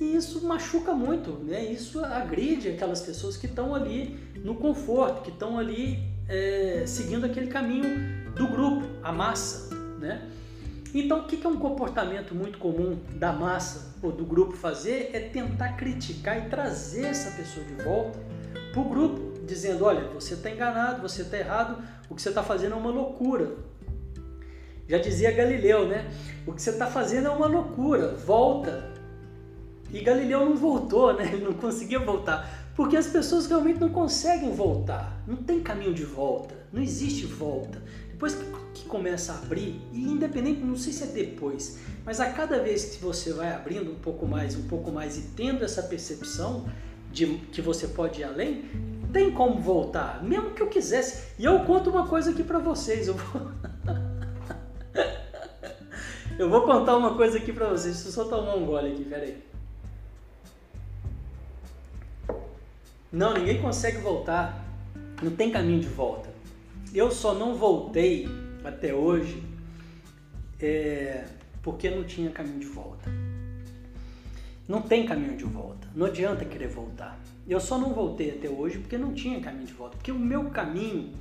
E 0.00 0.16
isso 0.16 0.44
machuca 0.44 0.92
muito, 0.92 1.30
né? 1.44 1.64
Isso 1.64 2.04
agride 2.04 2.68
aquelas 2.68 3.00
pessoas 3.02 3.36
que 3.36 3.46
estão 3.46 3.74
ali 3.74 4.18
no 4.42 4.56
conforto, 4.56 5.22
que 5.22 5.30
estão 5.30 5.58
ali 5.58 6.02
é, 6.28 6.84
seguindo 6.86 7.24
aquele 7.24 7.46
caminho 7.46 8.24
do 8.34 8.48
grupo, 8.48 8.84
a 9.02 9.12
massa, 9.12 9.74
né? 10.00 10.28
Então, 10.92 11.20
o 11.20 11.24
que 11.24 11.44
é 11.44 11.48
um 11.48 11.58
comportamento 11.58 12.34
muito 12.34 12.56
comum 12.58 12.96
da 13.16 13.32
massa 13.32 13.94
ou 14.00 14.12
do 14.12 14.24
grupo 14.24 14.52
fazer 14.52 15.10
é 15.12 15.20
tentar 15.20 15.70
criticar 15.70 16.46
e 16.46 16.48
trazer 16.48 17.06
essa 17.06 17.36
pessoa 17.36 17.66
de 17.66 17.74
volta 17.82 18.18
para 18.72 18.80
o 18.80 18.88
grupo, 18.88 19.33
dizendo: 19.44 19.84
olha, 19.84 20.08
você 20.08 20.34
está 20.34 20.50
enganado, 20.50 21.02
você 21.02 21.22
está 21.22 21.38
errado, 21.38 21.82
o 22.08 22.14
que 22.14 22.22
você 22.22 22.28
está 22.30 22.42
fazendo 22.42 22.72
é 22.72 22.76
uma 22.76 22.90
loucura. 22.90 23.52
Já 24.88 24.98
dizia 24.98 25.32
Galileu, 25.32 25.88
né? 25.88 26.10
O 26.46 26.52
que 26.52 26.60
você 26.60 26.70
está 26.70 26.86
fazendo 26.86 27.28
é 27.28 27.30
uma 27.30 27.46
loucura, 27.46 28.14
volta, 28.14 28.92
e 29.94 30.00
Galileu 30.00 30.44
não 30.44 30.56
voltou, 30.56 31.14
né? 31.14 31.30
Ele 31.32 31.44
não 31.44 31.52
conseguia 31.52 32.00
voltar. 32.00 32.72
Porque 32.74 32.96
as 32.96 33.06
pessoas 33.06 33.46
realmente 33.46 33.78
não 33.78 33.90
conseguem 33.90 34.52
voltar. 34.52 35.22
Não 35.24 35.36
tem 35.36 35.60
caminho 35.60 35.94
de 35.94 36.02
volta. 36.04 36.52
Não 36.72 36.82
existe 36.82 37.26
volta. 37.26 37.80
Depois 38.10 38.34
que, 38.34 38.84
começa 38.88 39.32
a 39.32 39.38
abrir, 39.38 39.80
e 39.92 40.02
independente, 40.02 40.60
não 40.60 40.76
sei 40.76 40.92
se 40.92 41.02
é 41.02 41.06
depois, 41.06 41.78
mas 42.04 42.20
a 42.20 42.30
cada 42.30 42.60
vez 42.60 42.84
que 42.84 43.02
você 43.02 43.32
vai 43.32 43.52
abrindo 43.52 43.90
um 43.90 43.96
pouco 43.96 44.24
mais, 44.24 44.54
um 44.54 44.68
pouco 44.68 44.92
mais 44.92 45.16
e 45.16 45.22
tendo 45.34 45.64
essa 45.64 45.82
percepção 45.82 46.66
de 47.10 47.26
que 47.50 47.60
você 47.60 47.88
pode 47.88 48.20
ir 48.20 48.24
além, 48.24 48.64
tem 49.14 49.30
como 49.30 49.60
voltar, 49.60 50.22
mesmo 50.22 50.50
que 50.50 50.60
eu 50.60 50.68
quisesse. 50.68 51.32
E 51.38 51.44
eu 51.44 51.60
conto 51.60 51.88
uma 51.88 52.06
coisa 52.06 52.32
aqui 52.32 52.42
para 52.42 52.58
vocês. 52.58 53.06
Eu 53.06 53.14
vou... 53.14 53.52
eu 56.36 56.50
vou 56.50 56.62
contar 56.62 56.96
uma 56.96 57.16
coisa 57.16 57.38
aqui 57.38 57.52
para 57.52 57.68
vocês. 57.68 57.94
Deixa 57.94 58.08
eu 58.08 58.12
só 58.12 58.24
tomar 58.24 58.56
um 58.56 58.66
gole 58.66 58.92
aqui, 58.92 59.04
peraí. 59.04 59.42
Não, 63.12 63.34
ninguém 63.34 63.62
consegue 63.62 63.98
voltar. 63.98 64.62
Não 65.22 65.30
tem 65.30 65.52
caminho 65.52 65.80
de 65.80 65.88
volta. 65.88 66.28
Eu 66.92 67.10
só 67.12 67.32
não 67.34 67.54
voltei 67.54 68.28
até 68.64 68.92
hoje 68.92 69.42
é, 70.60 71.24
porque 71.62 71.88
não 71.88 72.02
tinha 72.02 72.30
caminho 72.30 72.58
de 72.58 72.66
volta. 72.66 73.08
Não 74.66 74.82
tem 74.82 75.06
caminho 75.06 75.36
de 75.36 75.44
volta. 75.44 75.83
Não 75.94 76.06
adianta 76.06 76.44
querer 76.44 76.68
voltar. 76.68 77.18
Eu 77.46 77.60
só 77.60 77.78
não 77.78 77.92
voltei 77.92 78.30
até 78.30 78.48
hoje 78.48 78.78
porque 78.78 78.98
não 78.98 79.12
tinha 79.12 79.40
caminho 79.40 79.66
de 79.66 79.72
volta. 79.72 79.96
Porque 79.96 80.10
o 80.10 80.18
meu 80.18 80.46
caminho 80.50 81.12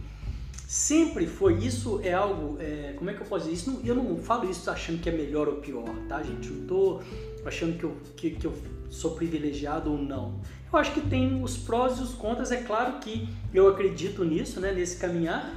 sempre 0.66 1.28
foi. 1.28 1.60
Isso 1.60 2.00
é 2.04 2.14
algo. 2.14 2.58
É, 2.60 2.94
como 2.98 3.10
é 3.10 3.14
que 3.14 3.22
eu 3.22 3.26
posso 3.28 3.46
dizer? 3.46 3.56
Isso 3.56 3.82
eu 3.86 3.96
não 3.96 4.18
falo 4.18 4.50
isso 4.50 4.70
achando 4.72 5.00
que 5.00 5.10
é 5.10 5.12
melhor 5.12 5.48
ou 5.48 5.56
pior, 5.58 5.86
tá, 6.08 6.24
gente? 6.24 6.50
Eu 6.50 6.66
tô 6.66 7.02
achando 7.46 7.78
que 7.78 7.84
eu, 7.84 7.96
que, 8.16 8.32
que 8.32 8.48
eu 8.48 8.54
sou 8.90 9.12
privilegiado 9.12 9.92
ou 9.92 9.98
não. 9.98 10.40
Eu 10.72 10.80
acho 10.80 10.92
que 10.92 11.02
tem 11.02 11.44
os 11.44 11.56
prós 11.56 12.00
e 12.00 12.02
os 12.02 12.14
contras. 12.14 12.52
É 12.52 12.58
claro 12.58 13.00
que 13.00 13.30
eu 13.54 13.68
acredito 13.68 14.26
nisso, 14.26 14.60
né, 14.60 14.72
nesse 14.72 14.98
caminhar. 14.98 15.54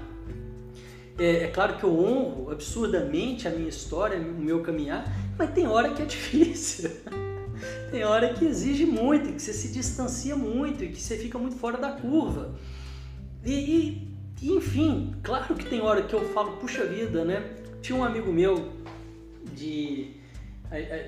É, 1.18 1.44
é, 1.44 1.46
claro 1.48 1.79
que 1.79 1.85
eu 1.85 1.98
honro 1.98 2.50
absurdamente 2.50 3.48
a 3.48 3.50
minha 3.50 3.70
história, 3.70 4.18
o 4.18 4.38
meu 4.38 4.61
caminhar, 4.62 5.11
mas 5.38 5.50
tem 5.55 5.66
hora 5.66 5.94
que 5.94 6.02
é 6.02 6.05
difícil. 6.07 6.90
Tem 7.90 8.05
hora 8.05 8.33
que 8.35 8.44
exige 8.44 8.85
muito, 8.85 9.33
que 9.33 9.40
você 9.40 9.53
se 9.53 9.68
distancia 9.68 10.37
muito 10.37 10.85
e 10.85 10.88
que 10.88 11.01
você 11.01 11.16
fica 11.16 11.38
muito 11.38 11.57
fora 11.57 11.79
da 11.79 11.92
curva. 11.92 12.55
E, 13.44 14.09
e 14.42 14.53
enfim, 14.53 15.14
claro 15.22 15.55
que 15.55 15.66
tem 15.66 15.81
hora 15.81 16.03
que 16.03 16.14
eu 16.14 16.29
falo, 16.33 16.57
puxa 16.59 16.85
vida, 16.85 17.25
né? 17.25 17.42
Tinha 17.81 17.96
um 17.96 18.05
amigo 18.05 18.33
meu 18.33 18.72
de 19.55 20.16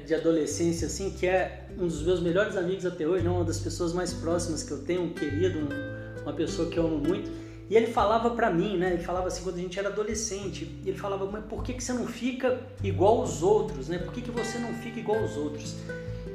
de 0.06 0.14
adolescência, 0.14 0.86
assim, 0.86 1.10
que 1.10 1.26
é 1.26 1.66
um 1.76 1.86
dos 1.86 2.02
meus 2.02 2.20
melhores 2.20 2.56
amigos 2.56 2.86
até 2.86 3.06
hoje, 3.06 3.24
né? 3.24 3.30
uma 3.30 3.44
das 3.44 3.58
pessoas 3.58 3.92
mais 3.92 4.12
próximas 4.14 4.62
que 4.62 4.70
eu 4.70 4.78
tenho, 4.78 5.02
um 5.02 5.12
querido, 5.12 5.58
um, 5.58 6.22
uma 6.22 6.32
pessoa 6.32 6.70
que 6.70 6.78
eu 6.78 6.86
amo 6.86 6.98
muito. 6.98 7.30
E 7.68 7.76
ele 7.76 7.88
falava 7.88 8.30
para 8.30 8.50
mim, 8.50 8.78
né? 8.78 8.94
Ele 8.94 9.02
falava 9.02 9.26
assim 9.26 9.42
quando 9.42 9.56
a 9.56 9.58
gente 9.58 9.78
era 9.78 9.88
adolescente. 9.88 10.80
Ele 10.86 10.96
falava, 10.96 11.26
mas 11.26 11.44
por 11.44 11.62
que, 11.62 11.74
que 11.74 11.84
você 11.84 11.92
não 11.92 12.06
fica 12.06 12.58
igual 12.82 13.20
aos 13.20 13.42
outros, 13.42 13.88
né? 13.88 13.98
Por 13.98 14.12
que, 14.12 14.22
que 14.22 14.30
você 14.30 14.58
não 14.58 14.72
fica 14.74 14.98
igual 14.98 15.20
aos 15.20 15.36
outros? 15.36 15.76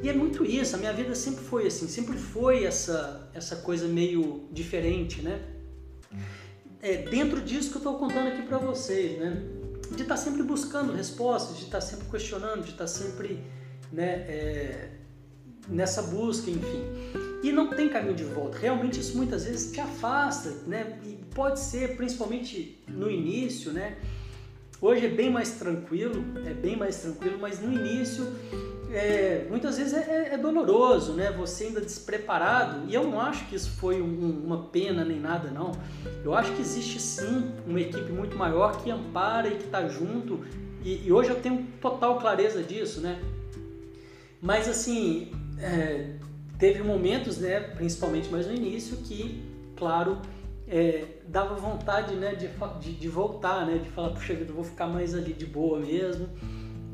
E 0.04 0.10
é 0.10 0.14
muito 0.14 0.46
isso. 0.46 0.76
A 0.76 0.80
minha 0.80 0.94
vida 0.94 1.16
sempre 1.16 1.44
foi 1.44 1.66
assim, 1.66 1.88
sempre 1.88 2.18
foi 2.18 2.66
essa 2.66 3.30
essa 3.34 3.56
coisa 3.56 3.88
meio 3.88 4.48
diferente, 4.52 5.22
né? 5.22 5.42
É 6.82 6.98
dentro 6.98 7.42
disso 7.42 7.70
que 7.70 7.78
eu 7.78 7.80
estou 7.80 7.98
contando 7.98 8.28
aqui 8.28 8.44
para 8.44 8.58
vocês, 8.58 9.18
né? 9.18 9.42
de 9.96 10.04
estar 10.04 10.16
tá 10.16 10.18
sempre 10.18 10.44
buscando 10.44 10.94
respostas, 10.94 11.58
de 11.58 11.66
estar 11.66 11.80
tá 11.80 11.86
sempre 11.86 12.08
questionando, 12.10 12.64
de 12.64 12.72
estar 12.72 12.86
tá 12.86 12.88
sempre 12.88 13.40
né, 13.92 14.26
é, 14.28 14.90
nessa 15.68 16.02
busca, 16.04 16.50
enfim. 16.50 16.84
E 17.44 17.52
não 17.52 17.70
tem 17.70 17.90
caminho 17.90 18.16
de 18.16 18.24
volta. 18.24 18.58
Realmente 18.58 19.00
isso 19.00 19.18
muitas 19.18 19.46
vezes 19.46 19.72
te 19.72 19.82
afasta, 19.82 20.50
né? 20.66 21.00
E 21.04 21.20
pode 21.36 21.60
ser, 21.60 21.96
principalmente 21.98 22.82
no 22.88 23.10
início, 23.12 23.72
né? 23.72 23.98
Hoje 24.82 25.06
é 25.06 25.10
bem 25.10 25.30
mais 25.30 25.52
tranquilo, 25.52 26.24
é 26.46 26.54
bem 26.54 26.76
mais 26.76 26.98
tranquilo, 26.98 27.38
mas 27.40 27.60
no 27.60 27.72
início 27.72 28.26
é, 28.94 29.48
muitas 29.50 29.78
vezes 29.78 29.94
é, 29.94 30.30
é, 30.30 30.34
é, 30.36 30.38
doloroso, 30.38 31.14
né? 31.14 31.32
Você 31.32 31.66
ainda 31.66 31.82
despreparado. 31.82 32.88
E 32.88 32.94
eu 32.94 33.04
não 33.04 33.20
acho 33.20 33.46
que 33.48 33.56
isso 33.56 33.72
foi 33.72 34.02
um, 34.02 34.44
uma 34.46 34.66
pena 34.66 35.04
nem 35.04 35.20
nada, 35.20 35.50
não. 35.50 35.72
Eu 36.24 36.34
acho 36.34 36.54
que 36.54 36.62
existe 36.62 37.00
sim 37.00 37.52
uma 37.66 37.82
equipe 37.82 38.12
muito 38.12 38.38
maior 38.38 38.84
que 38.84 38.92
ampara 38.92 39.48
e 39.48 39.58
que 39.58 39.66
está 39.66 39.88
junto. 39.88 40.46
E, 40.84 41.08
e, 41.08 41.12
hoje 41.12 41.30
eu 41.30 41.42
tenho 41.42 41.66
total 41.82 42.20
clareza 42.20 42.62
disso, 42.62 43.02
né? 43.02 43.20
Mas 44.40 44.68
assim, 44.68 45.32
é, 45.60 46.12
teve 46.60 46.84
momentos, 46.84 47.40
né? 47.40 47.62
Principalmente 47.62 48.30
mais 48.30 48.46
no 48.46 48.54
início, 48.54 48.98
que, 48.98 49.44
claro, 49.76 50.20
é, 50.68 51.06
dava 51.28 51.56
vontade, 51.56 52.14
né? 52.14 52.36
De, 52.36 52.48
de, 52.80 52.96
de 52.96 53.10
voltar, 53.10 53.66
né? 53.66 53.80
De 53.80 53.90
falar, 53.90 54.10
puxa 54.10 54.36
vida, 54.36 54.52
eu 54.52 54.56
vou 54.56 54.64
ficar 54.64 54.86
mais 54.86 55.16
ali 55.16 55.34
de 55.34 55.48
boa 55.48 55.80
mesmo 55.80 56.30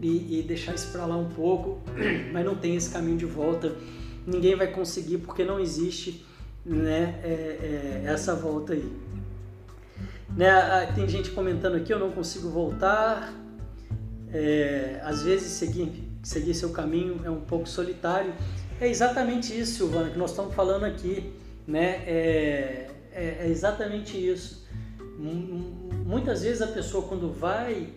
e, 0.02 0.40
e 0.40 0.44
deixar 0.44 0.76
isso 0.76 0.92
para 0.92 1.06
lá 1.06 1.17
um 1.17 1.30
pouco, 1.30 1.80
mas 2.32 2.46
não 2.46 2.56
tem 2.56 2.76
esse 2.76 2.90
caminho 2.90 3.17
de 3.17 3.26
volta. 3.26 3.76
Ninguém 4.26 4.56
vai 4.56 4.67
conseguir 4.67 5.19
porque 5.19 5.44
não 5.44 5.60
existe 5.60 6.26
né, 6.65 7.19
é, 7.23 7.28
é, 7.28 8.04
essa 8.06 8.36
volta 8.36 8.73
aí. 8.73 8.92
Né, 10.36 10.50
tem 10.96 11.08
gente 11.08 11.32
comentando 11.32 11.76
aqui, 11.76 11.92
eu 11.92 12.00
não 12.00 12.12
consigo 12.12 12.50
voltar. 12.50 13.34
É, 14.32 15.02
às 15.04 15.23
vezes 15.23 15.54
seguir, 15.54 16.04
seguir 16.21 16.54
seu 16.54 16.69
caminho 16.69 17.21
é 17.23 17.30
um 17.30 17.42
pouco 17.42 17.67
solitário. 17.67 18.34
É 18.80 18.88
exatamente 18.88 19.58
isso, 19.58 19.78
Silvana, 19.78 20.10
que 20.10 20.17
nós 20.17 20.32
estamos 20.32 20.54
falando 20.54 20.86
aqui. 20.86 21.34
Né? 21.67 22.04
É, 22.06 22.88
é, 23.12 23.38
é 23.42 23.48
exatamente 23.50 24.17
isso. 24.17 24.67
Muitas 26.06 26.44
vezes 26.44 26.62
a 26.62 26.67
pessoa 26.67 27.04
quando 27.06 27.32
vai 27.32 27.90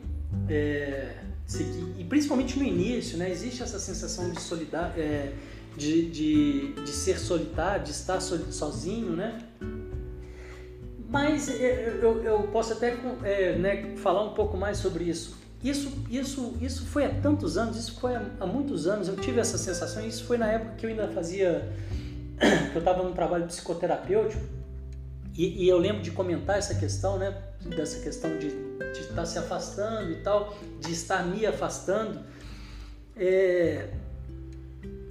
é, 0.48 1.21
seguir, 1.52 1.94
e 1.98 2.04
principalmente 2.04 2.58
no 2.58 2.64
início, 2.64 3.16
né, 3.18 3.30
existe 3.30 3.62
essa 3.62 3.78
sensação 3.78 4.30
de 4.30 4.40
solidar, 4.40 4.92
é, 4.98 5.32
de, 5.76 6.10
de, 6.10 6.72
de 6.72 6.90
ser 6.90 7.18
solitário, 7.18 7.84
de 7.84 7.90
estar 7.90 8.20
sozinho, 8.20 9.16
né? 9.16 9.38
Mas 11.08 11.48
é, 11.48 11.98
eu, 12.00 12.22
eu 12.24 12.42
posso 12.44 12.72
até 12.72 12.96
é, 13.22 13.56
né, 13.58 13.96
falar 13.96 14.24
um 14.24 14.34
pouco 14.34 14.56
mais 14.56 14.78
sobre 14.78 15.04
isso. 15.04 15.36
Isso, 15.62 15.92
isso, 16.10 16.54
isso 16.60 16.86
foi 16.86 17.04
há 17.04 17.10
tantos 17.20 17.56
anos, 17.56 17.76
isso 17.76 18.00
foi 18.00 18.14
há, 18.16 18.46
muitos 18.46 18.86
anos. 18.86 19.06
Eu 19.08 19.16
tive 19.16 19.38
essa 19.38 19.56
sensação. 19.56 20.04
Isso 20.04 20.24
foi 20.24 20.36
na 20.36 20.50
época 20.50 20.74
que 20.76 20.86
eu 20.86 20.90
ainda 20.90 21.06
fazia, 21.08 21.72
eu 22.74 22.78
estava 22.78 23.02
num 23.02 23.12
trabalho 23.12 23.46
psicoterapêutico 23.46 24.61
E, 25.36 25.64
e, 25.64 25.68
eu 25.68 25.78
lembro 25.78 26.02
de 26.02 26.10
comentar 26.10 26.58
essa 26.58 26.74
questão, 26.74 27.18
né? 27.18 27.34
Dessa 27.64 28.00
questão 28.00 28.38
de, 28.38 28.48
de 28.48 29.00
estar 29.00 29.24
se 29.24 29.38
afastando 29.38 30.12
e 30.12 30.16
tal, 30.16 30.56
de 30.80 30.92
estar 30.92 31.24
me 31.26 31.46
afastando. 31.46 32.20
É, 33.16 33.88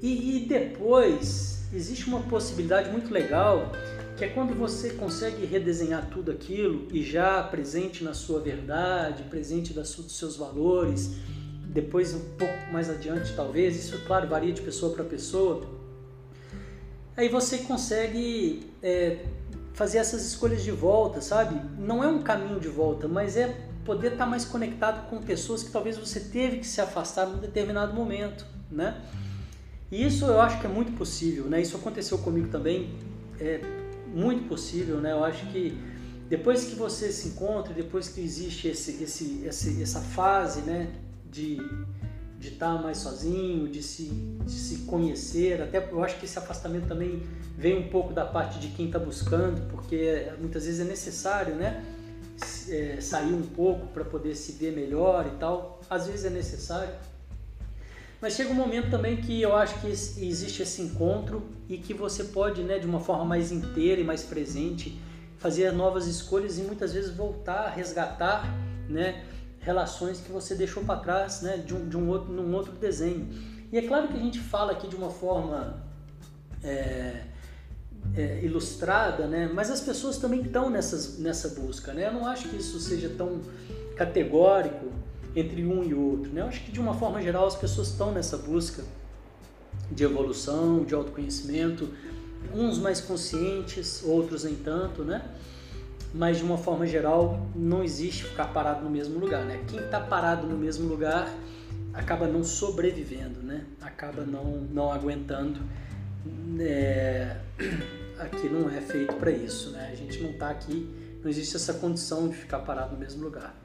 e, 0.02 0.38
e 0.38 0.46
depois 0.48 1.64
existe 1.74 2.08
uma 2.08 2.22
possibilidade 2.22 2.90
muito 2.90 3.12
legal 3.14 3.72
que 4.18 4.26
é 4.26 4.28
quando 4.28 4.54
você 4.54 4.92
consegue 4.92 5.46
redesenhar 5.46 6.08
tudo 6.12 6.30
aquilo 6.30 6.88
e 6.92 7.02
já 7.04 7.42
presente 7.42 8.04
na 8.04 8.14
sua 8.14 8.40
verdade, 8.40 9.24
presente 9.24 9.74
dos 9.74 10.16
seus 10.16 10.36
valores, 10.36 11.16
depois 11.66 12.14
um 12.14 12.20
pouco 12.38 12.72
mais 12.72 12.88
adiante 12.88 13.34
talvez, 13.36 13.76
isso 13.76 13.98
claro 14.06 14.28
varia 14.28 14.54
de 14.54 14.62
pessoa 14.62 14.94
para 14.94 15.04
pessoa, 15.04 15.66
aí 17.18 17.30
você 17.30 17.60
consegue 17.60 18.68
é, 18.84 19.26
fazer 19.82 19.98
essas 19.98 20.24
escolhas 20.24 20.62
de 20.62 20.70
volta, 20.70 21.22
sabe? 21.22 21.60
Não 21.80 22.04
é 22.04 22.08
um 22.08 22.22
caminho 22.22 22.60
de 22.60 22.68
volta, 22.68 23.08
mas 23.08 23.36
é 23.36 23.48
poder 23.84 24.12
estar 24.12 24.28
mais 24.28 24.46
conectado 24.46 25.10
com 25.10 25.18
pessoas 25.18 25.64
que 25.64 25.72
talvez 25.72 25.98
você 25.98 26.20
teve 26.20 26.60
que 26.60 26.68
se 26.68 26.80
afastar 26.80 27.26
num 27.26 27.40
determinado 27.40 27.92
momento, 27.92 28.46
né? 28.70 29.02
E 29.92 30.06
isso 30.06 30.26
eu 30.26 30.40
acho 30.40 30.60
que 30.62 30.68
é 30.68 30.70
muito 30.70 30.92
possível, 30.92 31.46
né? 31.46 31.60
Isso 31.60 31.76
aconteceu 31.76 32.20
comigo 32.20 32.50
também. 32.50 32.94
É, 33.40 33.60
muito 34.14 34.48
possível, 34.48 34.98
né? 34.98 35.14
Eu 35.14 35.24
acho 35.24 35.48
que 35.48 35.76
depois 36.30 36.66
que 36.66 36.76
você 36.76 37.12
se 37.12 37.30
encontra, 37.30 37.74
depois 37.74 38.08
que 38.08 38.22
existe 38.22 38.68
esse, 38.68 39.04
esse, 39.04 39.44
esse 39.48 39.82
essa 39.82 40.00
fase, 40.00 40.62
né, 40.62 40.92
de 41.26 41.58
de 42.42 42.50
estar 42.50 42.82
mais 42.82 42.98
sozinho, 42.98 43.68
de 43.68 43.84
se, 43.84 44.06
de 44.44 44.52
se 44.52 44.78
conhecer, 44.80 45.62
até 45.62 45.78
eu 45.92 46.04
acho 46.04 46.18
que 46.18 46.26
esse 46.26 46.40
afastamento 46.40 46.88
também 46.88 47.22
vem 47.56 47.78
um 47.78 47.88
pouco 47.88 48.14
da 48.14 48.26
parte 48.26 48.60
de 48.60 48.70
quem 48.70 48.88
está 48.88 48.98
buscando, 48.98 49.70
porque 49.70 50.28
muitas 50.40 50.66
vezes 50.66 50.80
é 50.80 50.84
necessário, 50.84 51.54
né, 51.54 51.86
é, 52.68 53.00
sair 53.00 53.32
um 53.32 53.44
pouco 53.44 53.86
para 53.88 54.04
poder 54.04 54.36
se 54.36 54.54
ver 54.54 54.74
melhor 54.74 55.28
e 55.28 55.38
tal, 55.38 55.80
às 55.88 56.08
vezes 56.08 56.26
é 56.26 56.32
necessário. 56.32 56.94
Mas 58.20 58.34
chega 58.34 58.50
um 58.50 58.56
momento 58.56 58.90
também 58.90 59.18
que 59.18 59.40
eu 59.40 59.56
acho 59.56 59.80
que 59.80 59.88
existe 59.88 60.64
esse 60.64 60.82
encontro 60.82 61.44
e 61.70 61.78
que 61.78 61.94
você 61.94 62.24
pode, 62.24 62.64
né, 62.64 62.80
de 62.80 62.88
uma 62.88 63.00
forma 63.00 63.24
mais 63.24 63.52
inteira 63.52 64.02
e 64.02 64.04
mais 64.04 64.24
presente, 64.24 65.00
fazer 65.38 65.72
novas 65.72 66.08
escolhas 66.08 66.58
e 66.58 66.64
muitas 66.64 66.92
vezes 66.92 67.16
voltar 67.16 67.70
resgatar, 67.70 68.52
né, 68.90 69.26
relações 69.62 70.20
que 70.20 70.32
você 70.32 70.56
deixou 70.56 70.84
para 70.84 71.00
trás, 71.00 71.42
né, 71.42 71.58
de 71.58 71.74
um, 71.74 71.88
de 71.88 71.96
um 71.96 72.10
outro, 72.10 72.32
num 72.32 72.54
outro 72.54 72.74
desenho. 72.74 73.28
E 73.72 73.78
é 73.78 73.82
claro 73.84 74.08
que 74.08 74.16
a 74.16 74.20
gente 74.20 74.40
fala 74.40 74.74
aqui 74.74 74.88
de 74.88 74.96
uma 74.96 75.10
forma 75.10 75.82
é, 76.64 77.24
é, 78.16 78.44
ilustrada, 78.44 79.28
né, 79.28 79.50
mas 79.54 79.70
as 79.72 79.80
pessoas 79.80 80.18
também 80.18 80.42
estão 80.42 80.70
nessa 80.70 81.50
busca, 81.50 81.94
né. 81.94 82.08
Eu 82.08 82.14
não 82.14 82.28
acho 82.28 82.50
que 82.50 82.58
isso 82.58 82.80
seja 82.80 83.10
tão 83.10 83.40
categórico 83.96 84.88
entre 85.36 85.64
um 85.66 85.84
e 85.84 85.94
outro. 85.94 86.32
Né? 86.32 86.42
Eu 86.42 86.46
acho 86.46 86.64
que 86.64 86.72
de 86.72 86.80
uma 86.80 86.94
forma 86.94 87.22
geral 87.22 87.46
as 87.46 87.56
pessoas 87.56 87.90
estão 87.90 88.12
nessa 88.12 88.38
busca 88.38 88.84
de 89.92 90.04
evolução, 90.04 90.84
de 90.84 90.94
autoconhecimento, 90.94 91.90
uns 92.54 92.78
mais 92.80 93.00
conscientes, 93.00 94.04
outros 94.04 94.44
nem 94.44 94.56
tanto, 94.56 95.04
né? 95.04 95.24
Mas 96.14 96.38
de 96.38 96.44
uma 96.44 96.58
forma 96.58 96.86
geral 96.86 97.48
não 97.56 97.84
existe 97.84 98.26
ficar 98.26 98.48
parado 98.48 98.84
no 98.84 98.90
mesmo 98.90 99.18
lugar, 99.20 99.46
né? 99.46 99.64
Quem 99.68 99.80
está 99.80 100.00
parado 100.00 100.46
no 100.46 100.58
mesmo 100.58 100.88
lugar 100.88 101.34
acaba 101.94 102.28
não 102.28 102.44
sobrevivendo, 102.44 103.42
né? 103.42 103.66
Acaba 103.82 104.24
não 104.24 104.68
não 104.72 104.92
aguentando. 104.92 105.62
É... 106.60 107.38
Aqui 108.20 108.48
não 108.50 108.70
é 108.70 108.82
feito 108.82 109.16
para 109.16 109.32
isso, 109.32 109.72
né? 109.72 109.90
A 109.92 109.96
gente 109.96 110.22
não 110.22 110.30
está 110.30 110.52
aqui, 110.52 110.88
não 111.24 111.30
existe 111.32 111.56
essa 111.56 111.74
condição 111.74 112.30
de 112.30 112.36
ficar 112.36 112.60
parado 112.60 112.94
no 112.94 113.00
mesmo 113.00 113.24
lugar. 113.24 113.56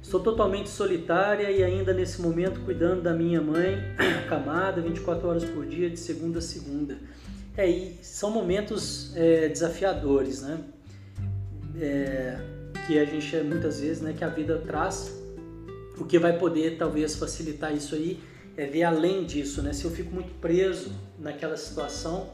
Sou 0.00 0.20
totalmente 0.20 0.70
solitária 0.70 1.50
e 1.50 1.62
ainda 1.62 1.92
nesse 1.92 2.22
momento 2.22 2.60
cuidando 2.60 3.02
da 3.02 3.12
minha 3.12 3.42
mãe, 3.42 3.76
camada, 4.26 4.80
24 4.80 5.28
horas 5.28 5.44
por 5.44 5.66
dia, 5.66 5.90
de 5.90 5.98
segunda 5.98 6.38
a 6.38 6.42
segunda. 6.42 6.96
É, 7.56 7.68
e 7.68 7.98
são 8.02 8.30
momentos 8.30 9.12
é, 9.16 9.48
desafiadores, 9.48 10.40
né? 10.40 10.60
É, 11.80 12.38
que 12.86 12.98
a 12.98 13.04
gente 13.04 13.36
muitas 13.38 13.80
vezes, 13.80 14.00
né, 14.00 14.14
que 14.16 14.24
a 14.24 14.28
vida 14.28 14.58
traz. 14.66 15.14
O 15.98 16.04
que 16.04 16.18
vai 16.18 16.38
poder 16.38 16.76
talvez 16.76 17.16
facilitar 17.16 17.74
isso 17.74 17.94
aí 17.94 18.20
é 18.56 18.66
ver 18.66 18.84
além 18.84 19.24
disso, 19.24 19.62
né? 19.62 19.72
Se 19.72 19.84
eu 19.84 19.90
fico 19.90 20.14
muito 20.14 20.32
preso 20.40 20.92
naquela 21.18 21.56
situação, 21.56 22.30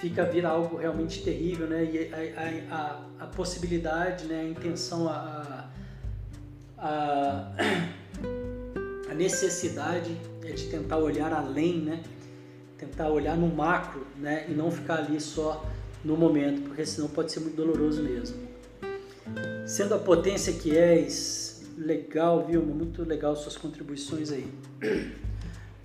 fica 0.00 0.24
vir 0.24 0.44
algo 0.44 0.76
realmente 0.76 1.22
terrível, 1.22 1.66
né? 1.66 1.84
E 1.84 2.10
a, 2.12 2.74
a, 2.76 2.80
a, 3.20 3.24
a 3.24 3.26
possibilidade, 3.26 4.26
né, 4.26 4.40
a 4.40 4.44
intenção, 4.44 5.08
a, 5.08 5.70
a, 6.78 7.52
a 9.10 9.14
necessidade 9.14 10.14
é 10.42 10.52
de 10.52 10.66
tentar 10.66 10.98
olhar 10.98 11.32
além, 11.32 11.78
né? 11.78 12.02
Tentar 12.78 13.08
olhar 13.08 13.36
no 13.36 13.48
macro, 13.48 14.06
né? 14.16 14.46
E 14.48 14.52
não 14.52 14.70
ficar 14.70 14.96
ali 14.96 15.18
só 15.20 15.64
no 16.04 16.16
momento, 16.18 16.62
porque 16.62 16.84
senão 16.84 17.08
pode 17.08 17.32
ser 17.32 17.40
muito 17.40 17.56
doloroso 17.56 18.02
mesmo. 18.02 18.43
Sendo 19.66 19.94
a 19.94 19.98
potência 19.98 20.52
que 20.52 20.76
és, 20.76 21.62
legal, 21.76 22.44
viu? 22.46 22.62
Muito 22.62 23.02
legal 23.02 23.34
suas 23.36 23.56
contribuições 23.56 24.30
aí. 24.30 24.46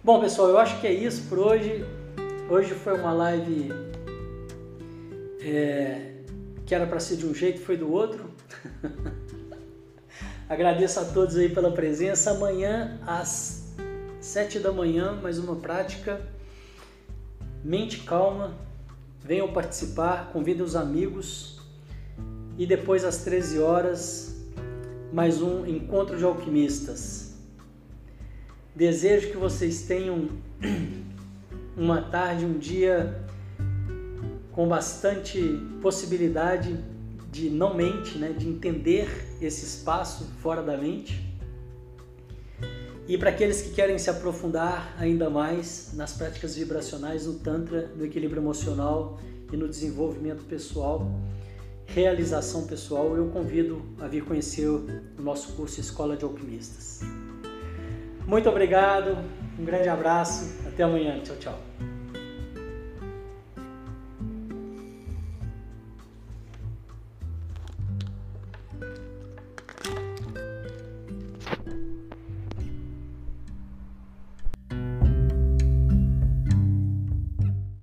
Bom, 0.04 0.20
pessoal, 0.20 0.50
eu 0.50 0.58
acho 0.58 0.80
que 0.80 0.88
é 0.88 0.94
isso 0.94 1.28
por 1.30 1.40
hoje. 1.40 1.86
Hoje 2.50 2.74
foi 2.74 2.98
uma 2.98 3.14
live 3.14 3.72
é, 5.42 6.14
que 6.66 6.74
era 6.74 6.86
para 6.86 7.00
ser 7.00 7.18
de 7.18 7.26
um 7.26 7.34
jeito, 7.34 7.62
foi 7.62 7.78
do 7.78 7.92
outro. 7.92 8.30
Agradeço 10.48 11.00
a 11.00 11.06
todos 11.06 11.38
aí 11.38 11.50
pela 11.50 11.72
presença. 11.72 12.32
Amanhã 12.32 13.00
às 13.06 13.74
sete 14.20 14.60
da 14.60 14.72
manhã, 14.72 15.20
mais 15.22 15.38
uma 15.38 15.56
prática. 15.56 16.22
Mente 17.64 18.00
calma, 18.00 18.58
venham 19.24 19.52
participar, 19.52 20.32
convidem 20.32 20.64
os 20.64 20.76
amigos. 20.76 21.59
E 22.60 22.66
depois 22.66 23.05
às 23.05 23.20
13 23.20 23.60
horas, 23.60 24.36
mais 25.14 25.41
um 25.41 25.66
encontro 25.66 26.18
de 26.18 26.26
alquimistas. 26.26 27.34
Desejo 28.76 29.30
que 29.32 29.38
vocês 29.38 29.84
tenham 29.84 30.28
uma 31.78 32.01
tarde, 32.01 32.43
um 32.43 32.57
dia 32.57 33.24
com 34.51 34.68
bastante 34.68 35.41
possibilidade 35.82 36.78
de 37.32 37.49
não 37.49 37.74
mente, 37.74 38.18
né, 38.18 38.36
de 38.38 38.49
entender 38.49 39.07
esse 39.39 39.66
espaço 39.66 40.26
fora 40.41 40.62
da 40.62 40.76
mente. 40.76 41.34
E 43.07 43.18
para 43.18 43.30
aqueles 43.30 43.62
que 43.62 43.70
querem 43.70 43.97
se 43.97 44.10
aprofundar 44.10 44.93
ainda 44.99 45.30
mais 45.30 45.93
nas 45.93 46.12
práticas 46.12 46.57
vibracionais, 46.57 47.26
no 47.26 47.36
Tantra, 47.36 47.89
no 47.95 48.03
equilíbrio 48.03 48.41
emocional 48.41 49.18
e 49.49 49.55
no 49.55 49.70
desenvolvimento 49.70 50.43
pessoal, 50.43 51.10
realização 51.94 52.68
pessoal, 52.68 53.16
eu 53.16 53.30
convido 53.30 53.82
a 54.00 54.08
vir 54.08 54.24
conhecer 54.24 54.68
o 54.68 54.86
nosso 55.18 55.54
curso 55.54 55.80
Escola 55.80 56.16
de 56.16 56.24
Alquimistas. 56.24 57.02
Muito 58.26 58.48
obrigado, 58.48 59.18
um 59.58 59.66
grande 59.66 59.90
abraço, 59.90 60.54
até 60.68 60.84
amanhã, 60.84 61.20
tchau, 61.24 61.36
tchau. 61.38 61.89